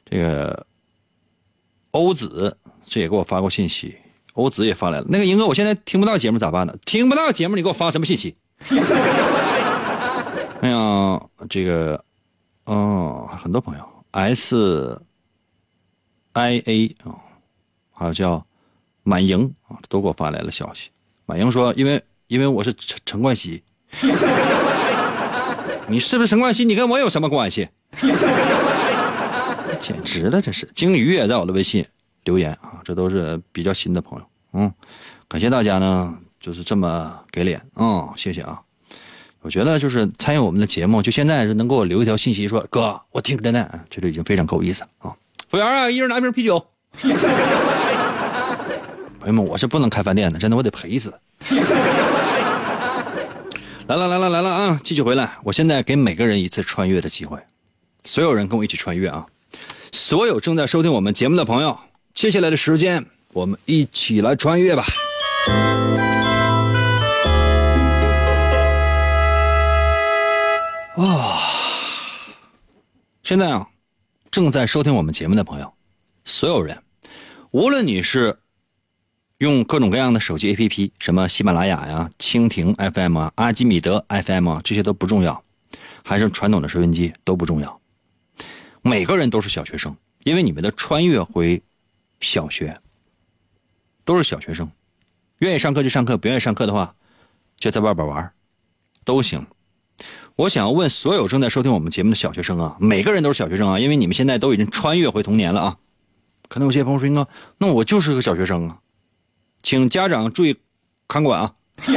[0.09, 0.65] 这个
[1.91, 3.95] 欧子这也给我发过信息，
[4.33, 5.05] 欧子也发来了。
[5.09, 6.75] 那个英哥，我现在听不到节目咋办呢？
[6.85, 8.35] 听不到节目，你给我发什么信息？
[10.61, 12.03] 哎呀，这个，
[12.65, 14.99] 哦，很多朋友，S
[16.33, 17.15] I A 啊，
[17.91, 18.45] 还有叫
[19.03, 20.89] 满盈啊，都给我发来了消息。
[21.25, 23.61] 满盈说：“因为因为我是陈陈冠希，
[25.87, 26.65] 你是不是陈冠希？
[26.65, 27.67] 你跟我有什么关系？
[29.79, 31.85] 简直了，这是。”鲸鱼也在我的微信
[32.23, 34.73] 留言啊，这都是比较新的朋友，嗯，
[35.27, 38.61] 感谢大家呢，就是这么给脸啊，谢谢啊。
[39.41, 45.15] 我觉得就是参与我们的节目，就现在是能给我留一条信息说哥，我听着呢，这就已经非常够意思了啊！
[45.49, 46.63] 服务员啊，一人拿瓶啤酒。
[49.19, 51.11] 朋友们，我是不能开饭店的，真的我得赔死。
[53.87, 54.79] 来了来了来了啊！
[54.83, 57.39] 继续回来，我现在给每个人一次穿越的机会，
[58.03, 59.25] 所有人跟我一起穿越啊！
[59.91, 61.79] 所有正在收听我们节目的朋友，
[62.13, 64.85] 接下来的时间我们一起来穿越吧。
[70.95, 71.41] 啊！
[73.23, 73.65] 现在啊，
[74.31, 75.73] 正在收听我们节目的朋友，
[76.23, 76.83] 所有人，
[77.49, 78.37] 无论你是
[79.39, 85.43] 用各种各样的手机 APP，什么喜马拉雅呀、蜻蜓 FM 啊、阿基米德 FM 啊，这些都不重要，
[86.05, 87.81] 还是传统的收音机都不重要。
[88.83, 91.63] 每个人都是小学生，因为你们的穿越回
[92.21, 92.77] 小学，
[94.05, 94.69] 都是小学生，
[95.39, 96.95] 愿意上课就上课，不愿意上课的话，
[97.55, 98.31] 就在外边玩，
[99.03, 99.43] 都行。
[100.39, 105.77] 我想要问所有正在收听我们节目的小学生啊，每个人都是小学生啊，因为你们现在都已经穿越回童年了啊。
[106.47, 107.27] 可能有些朋友说：“哥，
[107.57, 108.79] 那我就是个小学生啊。”
[109.61, 110.55] 请家长注意
[111.09, 111.53] 看管啊！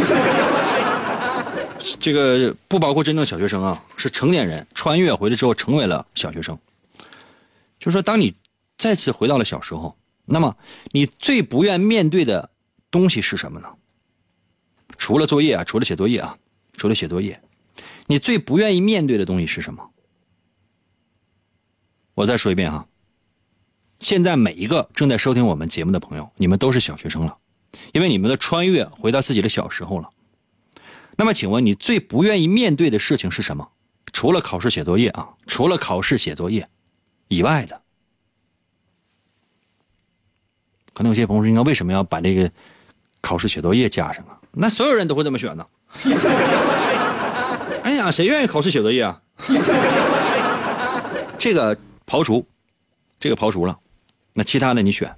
[2.00, 6.58] 这个不包括真正小学生啊，是成年人穿越回来之后成为了小学生。
[7.78, 8.34] 就说，当你
[8.76, 10.56] 再次回到了小时候，那么
[10.90, 12.50] 你最不愿面对的
[12.90, 13.68] 东西是什么呢？
[14.98, 16.36] 除了作业啊，除了写作业啊，
[16.76, 17.40] 除了写作业，
[18.12, 19.90] 你最不愿意面对的东西是什么？
[22.12, 22.86] 我再说一遍哈，
[24.00, 27.38] 现在每一个正在收听我们节目的朋友，你们都是小学生了。
[27.94, 30.10] 因为你们的穿越回到自己的小时候了，
[31.16, 33.70] 那么请问你最不愿意面对的事情是什么？
[34.12, 36.68] 除了考试写作业啊，除了考试写作业
[37.28, 37.80] 以外的，
[40.92, 42.52] 可能有些朋友说：“应该为什么要把这个
[43.22, 45.66] 考试写作业加上啊？”那所有人都会这么选呢。
[48.02, 49.22] 哎呀，谁愿意考试写作业啊？
[51.38, 52.44] 这个刨除，
[53.20, 53.78] 这个刨除了，
[54.32, 55.16] 那其他的你选。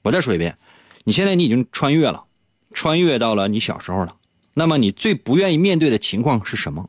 [0.00, 0.56] 我再说一遍。
[1.04, 2.24] 你现在你已经穿越了，
[2.72, 4.16] 穿越到了你小时候了。
[4.54, 6.88] 那么你最不愿意面对的情况是什么？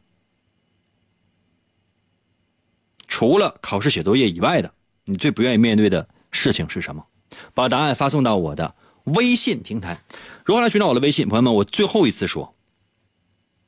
[3.06, 4.74] 除了考试写作业以外的，
[5.08, 7.06] 你最不愿意面对的事情是什么？
[7.54, 10.02] 把答案发送到我的微信平台。
[10.46, 11.28] 如何来寻找我的微信？
[11.28, 12.56] 朋友们，我最后一次说，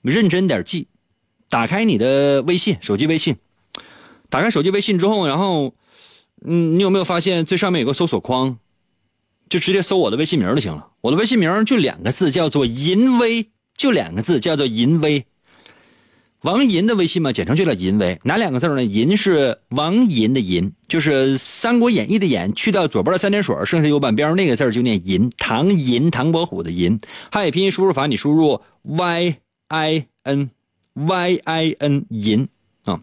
[0.01, 0.87] 认真点记。
[1.49, 3.37] 打开你的微信，手机微信。
[4.29, 5.73] 打开手机微信之后，然后，
[6.45, 8.59] 嗯，你有没有发现最上面有个搜索框？
[9.49, 10.89] 就直接搜我的微信名就行了。
[11.01, 15.25] 我的微信名就两个字，叫做“淫威”，就两个字，叫做“淫威”。
[16.43, 18.19] 王银的微信嘛，简称就叫“淫威”。
[18.23, 25.31] 哪两个字呢？“淫”是王银的“淫”，就是《三国演义》的“演”，去掉左边的三点水，剩下右半边那个字就念“淫”。
[25.35, 26.99] 唐寅，唐伯虎的“寅”。
[27.31, 29.37] 汉语拼音输入法，你输入 “y
[29.69, 30.51] i n
[30.93, 32.47] y i n” 银
[32.85, 33.01] 啊，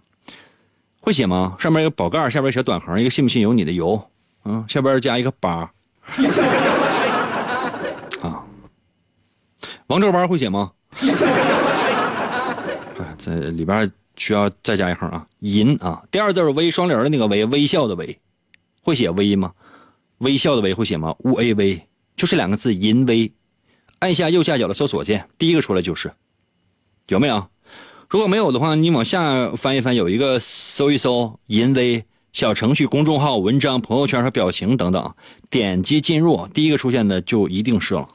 [1.01, 1.57] 会写吗？
[1.59, 4.11] 上面一个宝盖，下边小短横，一个信不信由你的由，
[4.45, 5.73] 嗯，下边加一个八。
[8.23, 8.45] 啊，
[9.89, 10.73] 王兆班会写吗？
[13.19, 18.19] 这里边需要再加一横啊，银啊，第二字是微双连的那个微，微笑的微，
[18.83, 19.53] 会写微吗？
[20.19, 23.33] 微笑的微会写吗？u a 微，就这两个字，银微，
[23.99, 26.13] 按下右下角的搜索键，第一个出来就是，
[27.09, 27.49] 有没有？
[28.09, 32.05] 如果没有的话，你往下翻一翻，有一个搜一搜，银微。
[32.33, 35.15] 小程序、公众号、文章、朋友圈和表情等等，
[35.49, 38.11] 点击进入，第一个出现的就一定是了。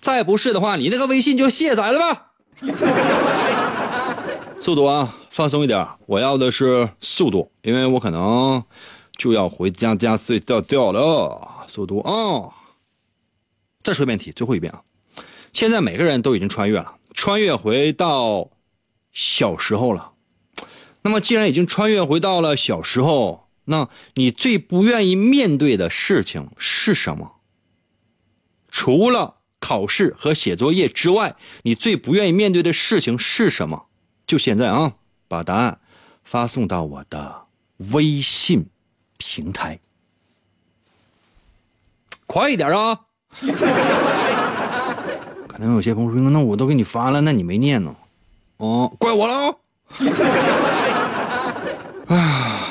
[0.00, 2.32] 再不是的话，你那个微信就卸载了吧。
[4.60, 5.88] 速度啊，放松一点。
[6.04, 8.62] 我要的是速度，因为我可能
[9.16, 11.64] 就要回家家睡觉觉了。
[11.66, 12.52] 速度啊！
[13.82, 14.82] 再说一遍题，最后一遍啊！
[15.54, 18.50] 现在每个人都已经穿越了，穿越回到
[19.14, 20.12] 小时候了。
[21.00, 23.40] 那么，既然已经穿越回到了小时候。
[23.66, 27.36] 那你最不愿意面对的事情是什么？
[28.70, 33.86] 除了考试和写作业之外，你最不愿意面对的事情是什么？
[34.26, 34.96] 就现在啊，
[35.28, 35.80] 把答案
[36.24, 37.46] 发送到我的
[37.78, 38.66] 微信
[39.16, 39.80] 平台，
[42.26, 43.06] 快一点啊！
[45.48, 47.96] 可能有些朋友说：“那我都给你发了，那你没念呢？”
[48.58, 49.58] 哦，怪我了
[52.06, 52.68] 啊！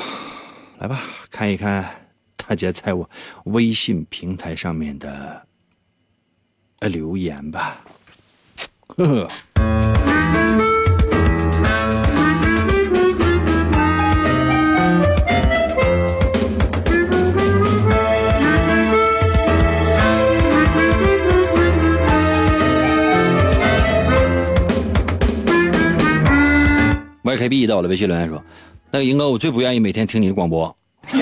[0.78, 3.08] 来吧，看一看大家在我
[3.44, 5.46] 微信平台上面的
[6.80, 7.84] 呃留言吧。
[8.96, 9.28] 呵呵。
[27.36, 28.42] K B 到了微信留言说。
[28.90, 30.76] 那个英哥，我最不愿意每天听你的广播。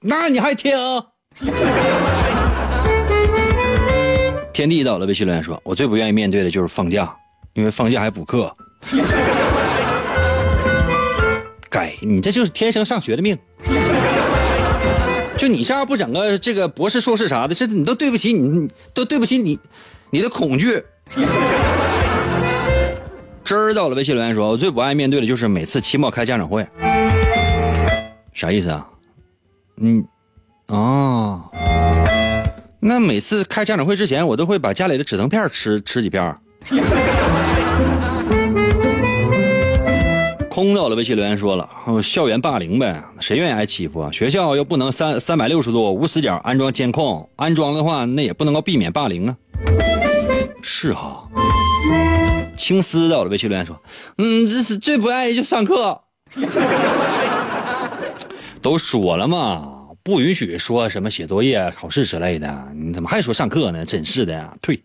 [0.00, 0.72] 那你还听？
[4.52, 7.12] 天地到了，微信留言说：“我最不愿意面对的就是放假，
[7.54, 8.54] 因为放假还补课。”
[11.68, 13.38] 该你这就是天生上学的命。
[15.36, 19.58] 就你这样不整个这个博士、硕士啥的，这你都对不起你，都对不起你，
[20.10, 20.84] 你的恐惧。
[23.58, 26.64] 知道了，微信留言说：“我最不爱面对的就是每次期末开家长会。”
[28.32, 28.88] 啥意思啊？
[29.78, 30.04] 嗯，
[30.68, 31.42] 哦，
[32.78, 36.36] 那每次开家长会之前，我都会把家里的止疼片吃吃几片。
[40.48, 41.68] 空到了，微信留言说了，
[42.02, 44.12] 校园霸凌呗，谁愿意挨欺负啊？
[44.12, 49.36] 学校又不能三三百六十度无死角安装监控，安装的话，那也不能够避免霸凌啊。
[50.62, 51.28] 是哈。
[52.60, 53.80] 青丝到了，微信留言说，
[54.18, 56.02] 嗯，这是最不爱就上课。
[58.60, 59.78] 都说了嘛。
[60.02, 63.84] 不允许说什么写作业、考试之类的，你怎么还说上课呢？
[63.84, 64.54] 真是的呀！
[64.62, 64.82] 退。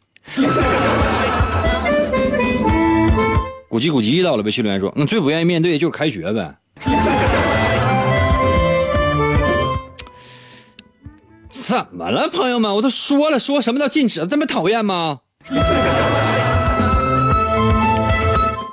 [3.69, 6.55] 古籍古籍到了，被训练员说：“嗯最不愿意面对的就是开学呗。”
[11.49, 12.75] 怎么了，朋友们？
[12.75, 14.25] 我都说了，说什么叫禁止？
[14.27, 15.19] 这么讨厌吗？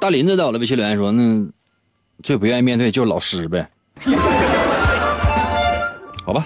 [0.03, 1.47] 大林子到了，微信留言说：“那
[2.25, 3.69] 最不愿意面对就是老师呗。
[6.27, 6.45] ”好吧，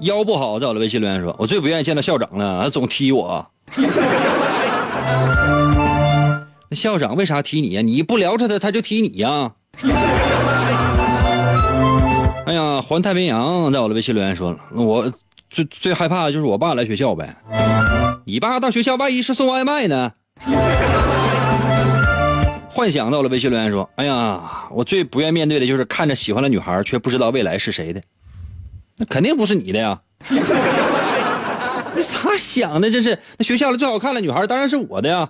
[0.00, 3.46] 腰不好，在我的微信留言说：“我最不愿意见到校长了，他总踢我。
[6.70, 7.82] 那校长为啥踢你呀？
[7.82, 9.52] 你不聊着他，他就踢你呀？
[12.46, 15.12] 哎呀，环太平洋在我的微信留言说了，我
[15.50, 17.36] 最最害怕的就是我爸来学校呗。
[18.24, 20.12] 你爸到学校万一是送外卖呢？
[22.76, 28.02] 幻想到了微信留言说：哎呀，我最不愿面对的就是看着喜欢的女孩，却不知道未来是谁的。
[28.98, 29.98] 那肯定不是你的呀！
[30.28, 30.38] 你
[32.02, 32.90] 咋想的？
[32.90, 35.26] 这是那学校里最好看的女孩，当然是我的呀！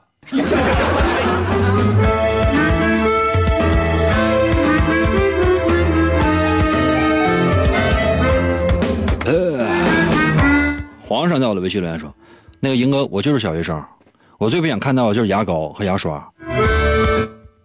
[9.25, 9.69] 呃，
[10.99, 12.13] 皇上在我的微信留言说
[12.59, 13.81] ：“那个英哥，我就是小学生，
[14.37, 16.29] 我最不想看到的就是牙膏和牙刷。”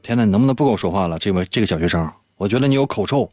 [0.01, 1.19] 天哪，你能不能不跟我说话了？
[1.19, 3.29] 这位这个小学生，我觉得你有口臭。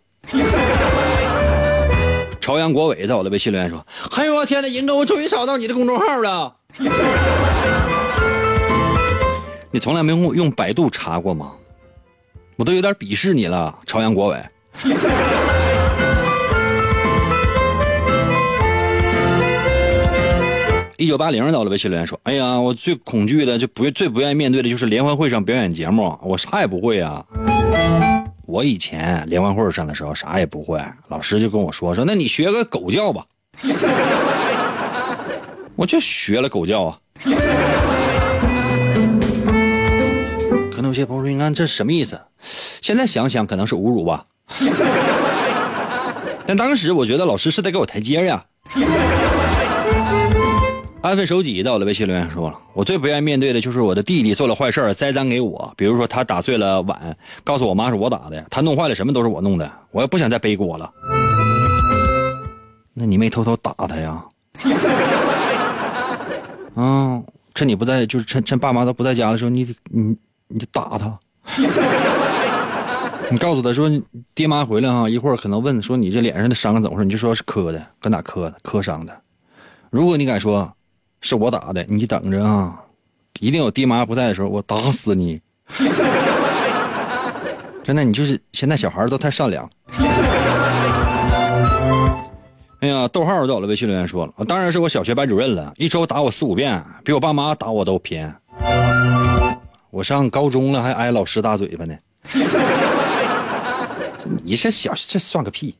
[2.40, 6.56] 朝阳国伟在我的微信留言说：“哎呦我天哪，银哥，我终于找到你的公众号了。
[9.70, 11.52] 你从来没用用百度查过吗？
[12.56, 14.42] 我都有点鄙视你了，朝阳国伟。
[21.00, 27.24] 一九八零在我的微信留言说：哎呀，我最恐惧的就不最不愿意面对的就是联欢会上表演节目，我啥也不会啊。”
[28.46, 33.24] 我以前联欢会上的时候啥也不会，老师就跟我说说，那你学个狗叫吧，
[35.76, 36.98] 我就学了狗叫啊。
[40.72, 42.20] 可能有些朋友说，你看这什么意思？
[42.82, 44.24] 现在想想可能是侮辱吧，
[46.44, 48.44] 但当时我觉得老师是在给我台阶呀。
[51.08, 60.92] 安分守己到了，微信留言说了，我最不愿意面对的就是我的弟弟做了坏事栽赃给我，比如说他打碎了碗，告诉我妈是我打的，他弄坏了什么都是我弄的，我也不想再背锅了。
[62.92, 64.22] 那你没偷偷打他呀？
[66.76, 67.22] 啊，
[67.54, 70.14] 趁你不在，就是趁趁爸妈都不在家的时候，你你
[70.48, 71.18] 你就打他。
[73.30, 73.90] 你告诉他说，
[74.34, 79.20] 爹妈回来哈，一会儿可能问说你这脸上的伤怎么回事，你就说是磕的，搁哪磕的，磕伤的。
[79.88, 80.70] 如果你敢说。
[81.20, 82.80] 是我打的，你等着啊！
[83.40, 85.40] 一定有爹妈不在的时候，我打死你！
[87.82, 89.68] 真的，你就是现在小孩都太善良。
[92.80, 98.34] 哎呀，逗号到了，微信留言说了，当然是我小学班主任了，一周打我四五遍，比我爸妈打我都偏。
[99.90, 101.94] 我上高中了还挨老师大嘴巴呢。
[104.44, 105.74] 你这小这算个屁！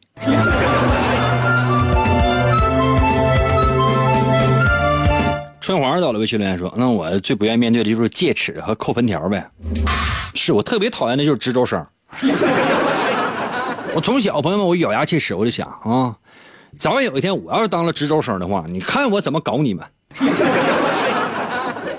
[5.69, 9.51] 春华到了，微信留言说：“那我最不愿意面对的就是戒尺和扣分条呗。
[10.35, 11.87] 是我特别讨厌的就是值周生。
[13.95, 16.17] 我从小朋友们，我咬牙切齿，我就想啊，
[16.79, 19.85] 早晚有一天我要是当了值周生的话，你看我怎么搞你们。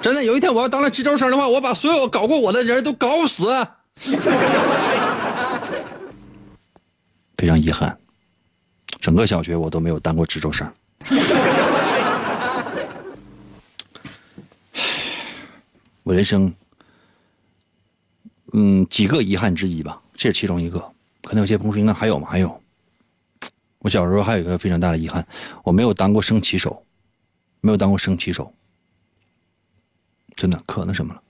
[0.02, 3.56] 真的，有一天我要当了值周生的话，我把所有搞过我的人都搞死。
[7.38, 7.96] 非常遗憾，
[9.00, 10.68] 整个小学我都没有当过值周生。”
[16.10, 16.52] 我人生，
[18.54, 20.80] 嗯，几个遗憾之一吧，这是其中一个。
[21.22, 22.28] 可能有些朋友，应该还有吗？
[22.28, 22.64] 还有，
[23.78, 25.24] 我小时候还有一个非常大的遗憾，
[25.64, 26.84] 我没有当过升旗手，
[27.62, 28.52] 没有当过升旗手，
[30.36, 31.22] 真的可那什么了。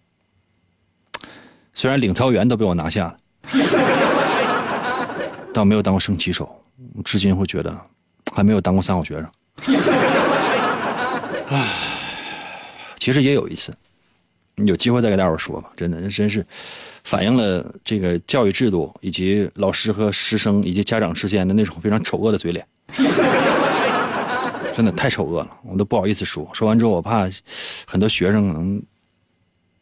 [1.73, 3.17] 虽然领操员都被我拿下了，
[5.53, 6.63] 但我没有当过升旗手，
[7.03, 7.77] 至今会觉得
[8.33, 9.29] 还没有当过三好学生。
[11.49, 11.67] 唉，
[12.97, 13.75] 其实也有一次。
[14.65, 16.45] 有机会再给大伙说吧，真的，那真是
[17.03, 22.65] 反映了这个教育制度以及老师和师生以及家长之间的那种非常丑恶的嘴脸。
[22.91, 23.05] 真
[24.75, 26.49] 真的太丑恶了，我都不好意思说。
[26.53, 27.27] 说完之后，我怕
[27.85, 28.81] 很多学生可能，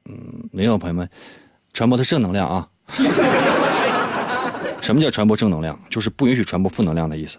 [0.05, 1.07] 嗯，没有朋友们，
[1.71, 2.67] 传播的正能量啊。
[4.81, 5.79] 什么叫传播正能量？
[5.89, 7.37] 就是不允许传播负能量的意思。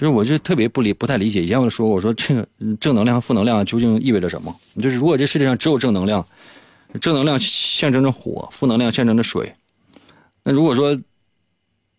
[0.00, 2.48] 就是我就特别不理不太理解，以前我说我说这个
[2.80, 4.56] 正能量和负能量究竟意味着什么？
[4.78, 6.26] 就是如果这世界上只有正能量，
[7.02, 9.54] 正能量象征着火，负能量象征着水。
[10.42, 10.96] 那如果说，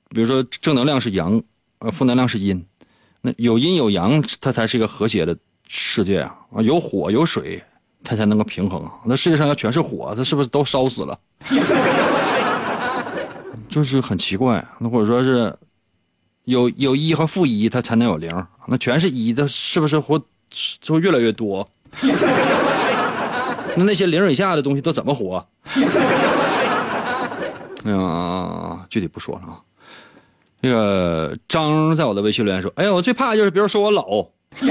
[0.10, 1.40] 比如说正能量是阳，
[1.78, 2.66] 呃，负能量是阴，
[3.22, 5.38] 那有阴有阳，它才是一个和谐的
[5.68, 6.36] 世界啊！
[6.54, 7.64] 啊，有火有水，
[8.04, 8.94] 它才能够平衡啊！
[9.06, 11.20] 那世界上要全是火，它是不是都烧死了？
[13.70, 14.68] 就是很奇怪。
[14.80, 15.56] 那或者说是
[16.52, 18.30] 有有一和负一，它才能有零。
[18.68, 20.22] 那全是一的，是不是活
[20.82, 21.68] 就越来越多？
[23.76, 25.48] 那那些零以下的东西都怎么活？
[27.86, 29.60] 哎呀，具体不说了啊。
[30.60, 34.28] 那个张在我的微信留言说：“哎呀，我最怕就是别人说我老。”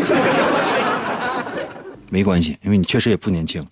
[2.13, 3.67] 没关系，因为你确实也不年轻。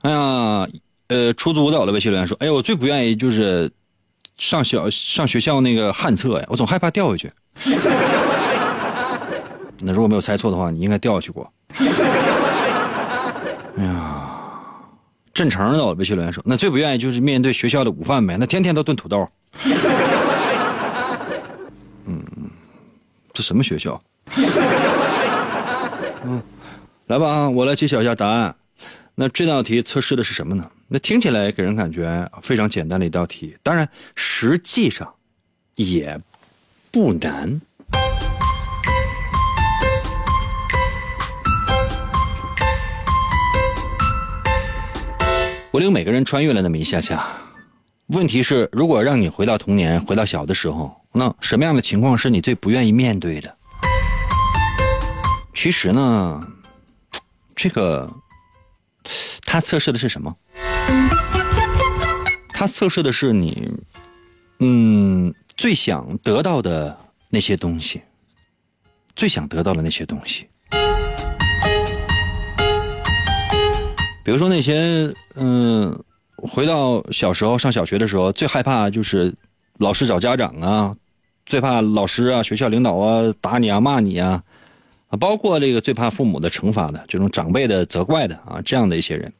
[0.00, 0.66] 哎呀，
[1.08, 3.70] 呃，出租在我的微信留言说：“哎呀，我最不愿意就是
[4.38, 7.30] 上小上学校那个旱厕呀，我总害怕掉下去。
[9.80, 11.52] ”那如果没有猜错的话，你应该掉下去过。
[13.76, 14.30] 哎呀，
[15.32, 19.28] 郑成在我微信留言说：“那最不愿意就是面对学校的午饭呗，那天天都炖土豆。
[22.06, 22.24] ”嗯，
[23.32, 24.00] 这什么学校？
[26.24, 26.42] 嗯，
[27.06, 28.54] 来吧啊，我来揭晓一下答案。
[29.14, 30.68] 那这道题测试的是什么呢？
[30.90, 35.06] 那听起来给人感觉非常简单的一道题，当然实际上
[35.74, 36.18] 也
[36.90, 37.60] 不难。
[45.70, 47.22] 我领每个人穿越了那么一下下。
[48.06, 53.54] 问题是，如果让你回到童年，回到小的时候，那什么样的情况是你最不愿意面对的？
[55.54, 56.40] 其实呢，
[57.54, 58.10] 这个
[59.42, 60.34] 他测试的是什么？
[62.50, 63.72] 它测试的是你，
[64.58, 66.98] 嗯，最想得到的
[67.30, 68.02] 那些东西，
[69.14, 70.48] 最想得到的那些东西。
[74.24, 75.96] 比如说那些，嗯，
[76.36, 79.32] 回到小时候上小学的时候，最害怕就是
[79.78, 80.96] 老师找家长啊，
[81.46, 84.42] 最怕老师啊、学校领导啊打你啊、骂你啊，
[85.08, 89.32] 啊，包括这个最怕父母的惩罚的这种长辈的责怪的啊，这样的一些人。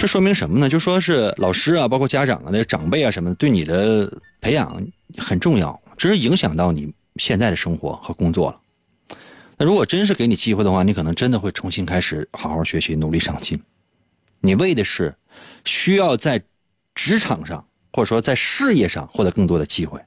[0.00, 0.66] 这说明什么呢？
[0.66, 4.82] 就说是老师啊，包括家长啊，那长辈啊什么，对你的培养
[5.18, 8.58] 很重要，这是影响到你现在的生活和工作了。
[9.58, 13.62] 那如果真是给你机会的话，你可能真的会重新开始，好好学习，努力上进。
[14.40, 15.14] 你为的是
[15.66, 16.42] 需要在
[16.94, 20.00] 职场上或者说在事业上获得更多的机会，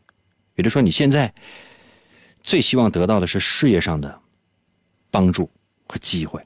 [0.55, 1.31] 也就是说，你现在
[2.41, 4.19] 最希望得到的是事业上的
[5.11, 5.47] 帮助
[5.87, 6.43] 和机会。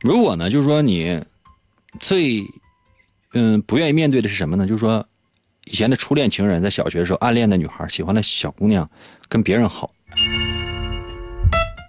[0.00, 1.20] 如果呢，就是说你
[1.98, 2.44] 最
[3.32, 4.66] 嗯不愿意面对的是什么呢？
[4.66, 5.06] 就是说
[5.64, 8.88] 以前的初恋情人，在小学的时候暗恋的女孩，喜欢的小姑娘
[9.28, 9.92] 跟别人好，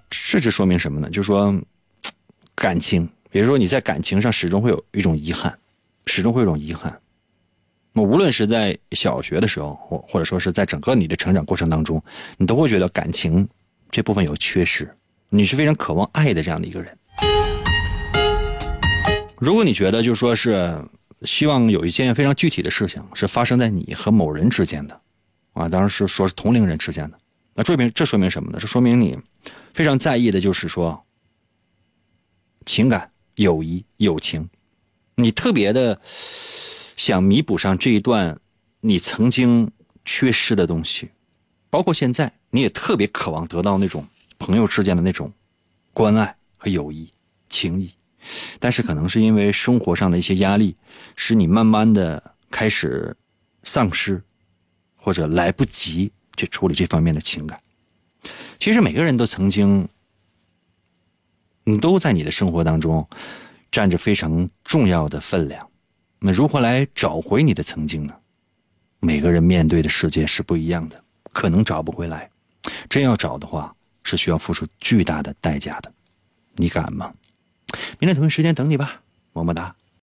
[0.10, 1.10] 这就说明什么呢？
[1.10, 1.54] 就是说
[2.56, 5.58] 感情，也就是说你在感情上始终会有一种遗憾，
[6.08, 7.00] 始终会有一种遗憾。
[7.94, 12.04] 那无论是在小学的时候，或或者说是在整个你的成长过程当中，
[12.38, 13.48] 你都会觉得感情
[13.92, 14.92] 这部分有缺失，
[15.30, 16.96] 你是非常渴望爱的这样的一个人。
[19.40, 20.78] 如果你觉得就说是
[21.24, 25.02] 希望有一件非常具体的事情是发生在你和某人之间的，
[25.54, 27.18] 啊，当然是说是同龄人之间的，
[27.54, 28.58] 那说明这说明什么呢？
[28.60, 29.18] 这说明你
[29.74, 31.02] 非常在意的就是说
[32.66, 34.50] 情感、友谊、友情，
[35.16, 36.00] 你特别的
[36.98, 38.38] 想弥补上这一段
[38.82, 39.72] 你曾经
[40.04, 41.10] 缺失的东西，
[41.70, 44.06] 包括现在你也特别渴望得到那种
[44.38, 45.32] 朋友之间的那种
[45.94, 47.10] 关爱和友谊、
[47.50, 47.94] 情谊。
[48.60, 50.76] 但是可能是因为生活上的一些压力，
[51.16, 53.16] 使你慢慢的开始
[53.64, 54.22] 丧失，
[54.96, 57.60] 或者来不及去处理这方面的情感。
[58.60, 59.88] 其实每个人都曾经，
[61.64, 63.08] 你都在你的生活当中
[63.72, 65.70] 占着非常重要的分量。
[66.20, 68.14] 那如何来找回你的曾经呢？
[69.00, 71.02] 每个人面对的世界是不一样的，
[71.32, 72.30] 可能找不回来。
[72.90, 75.90] 真要找的话，是需要付出巨大的代价的。
[76.56, 77.14] 你敢吗？
[78.00, 79.02] 明天同一时间等你吧，
[79.34, 79.76] 么么哒。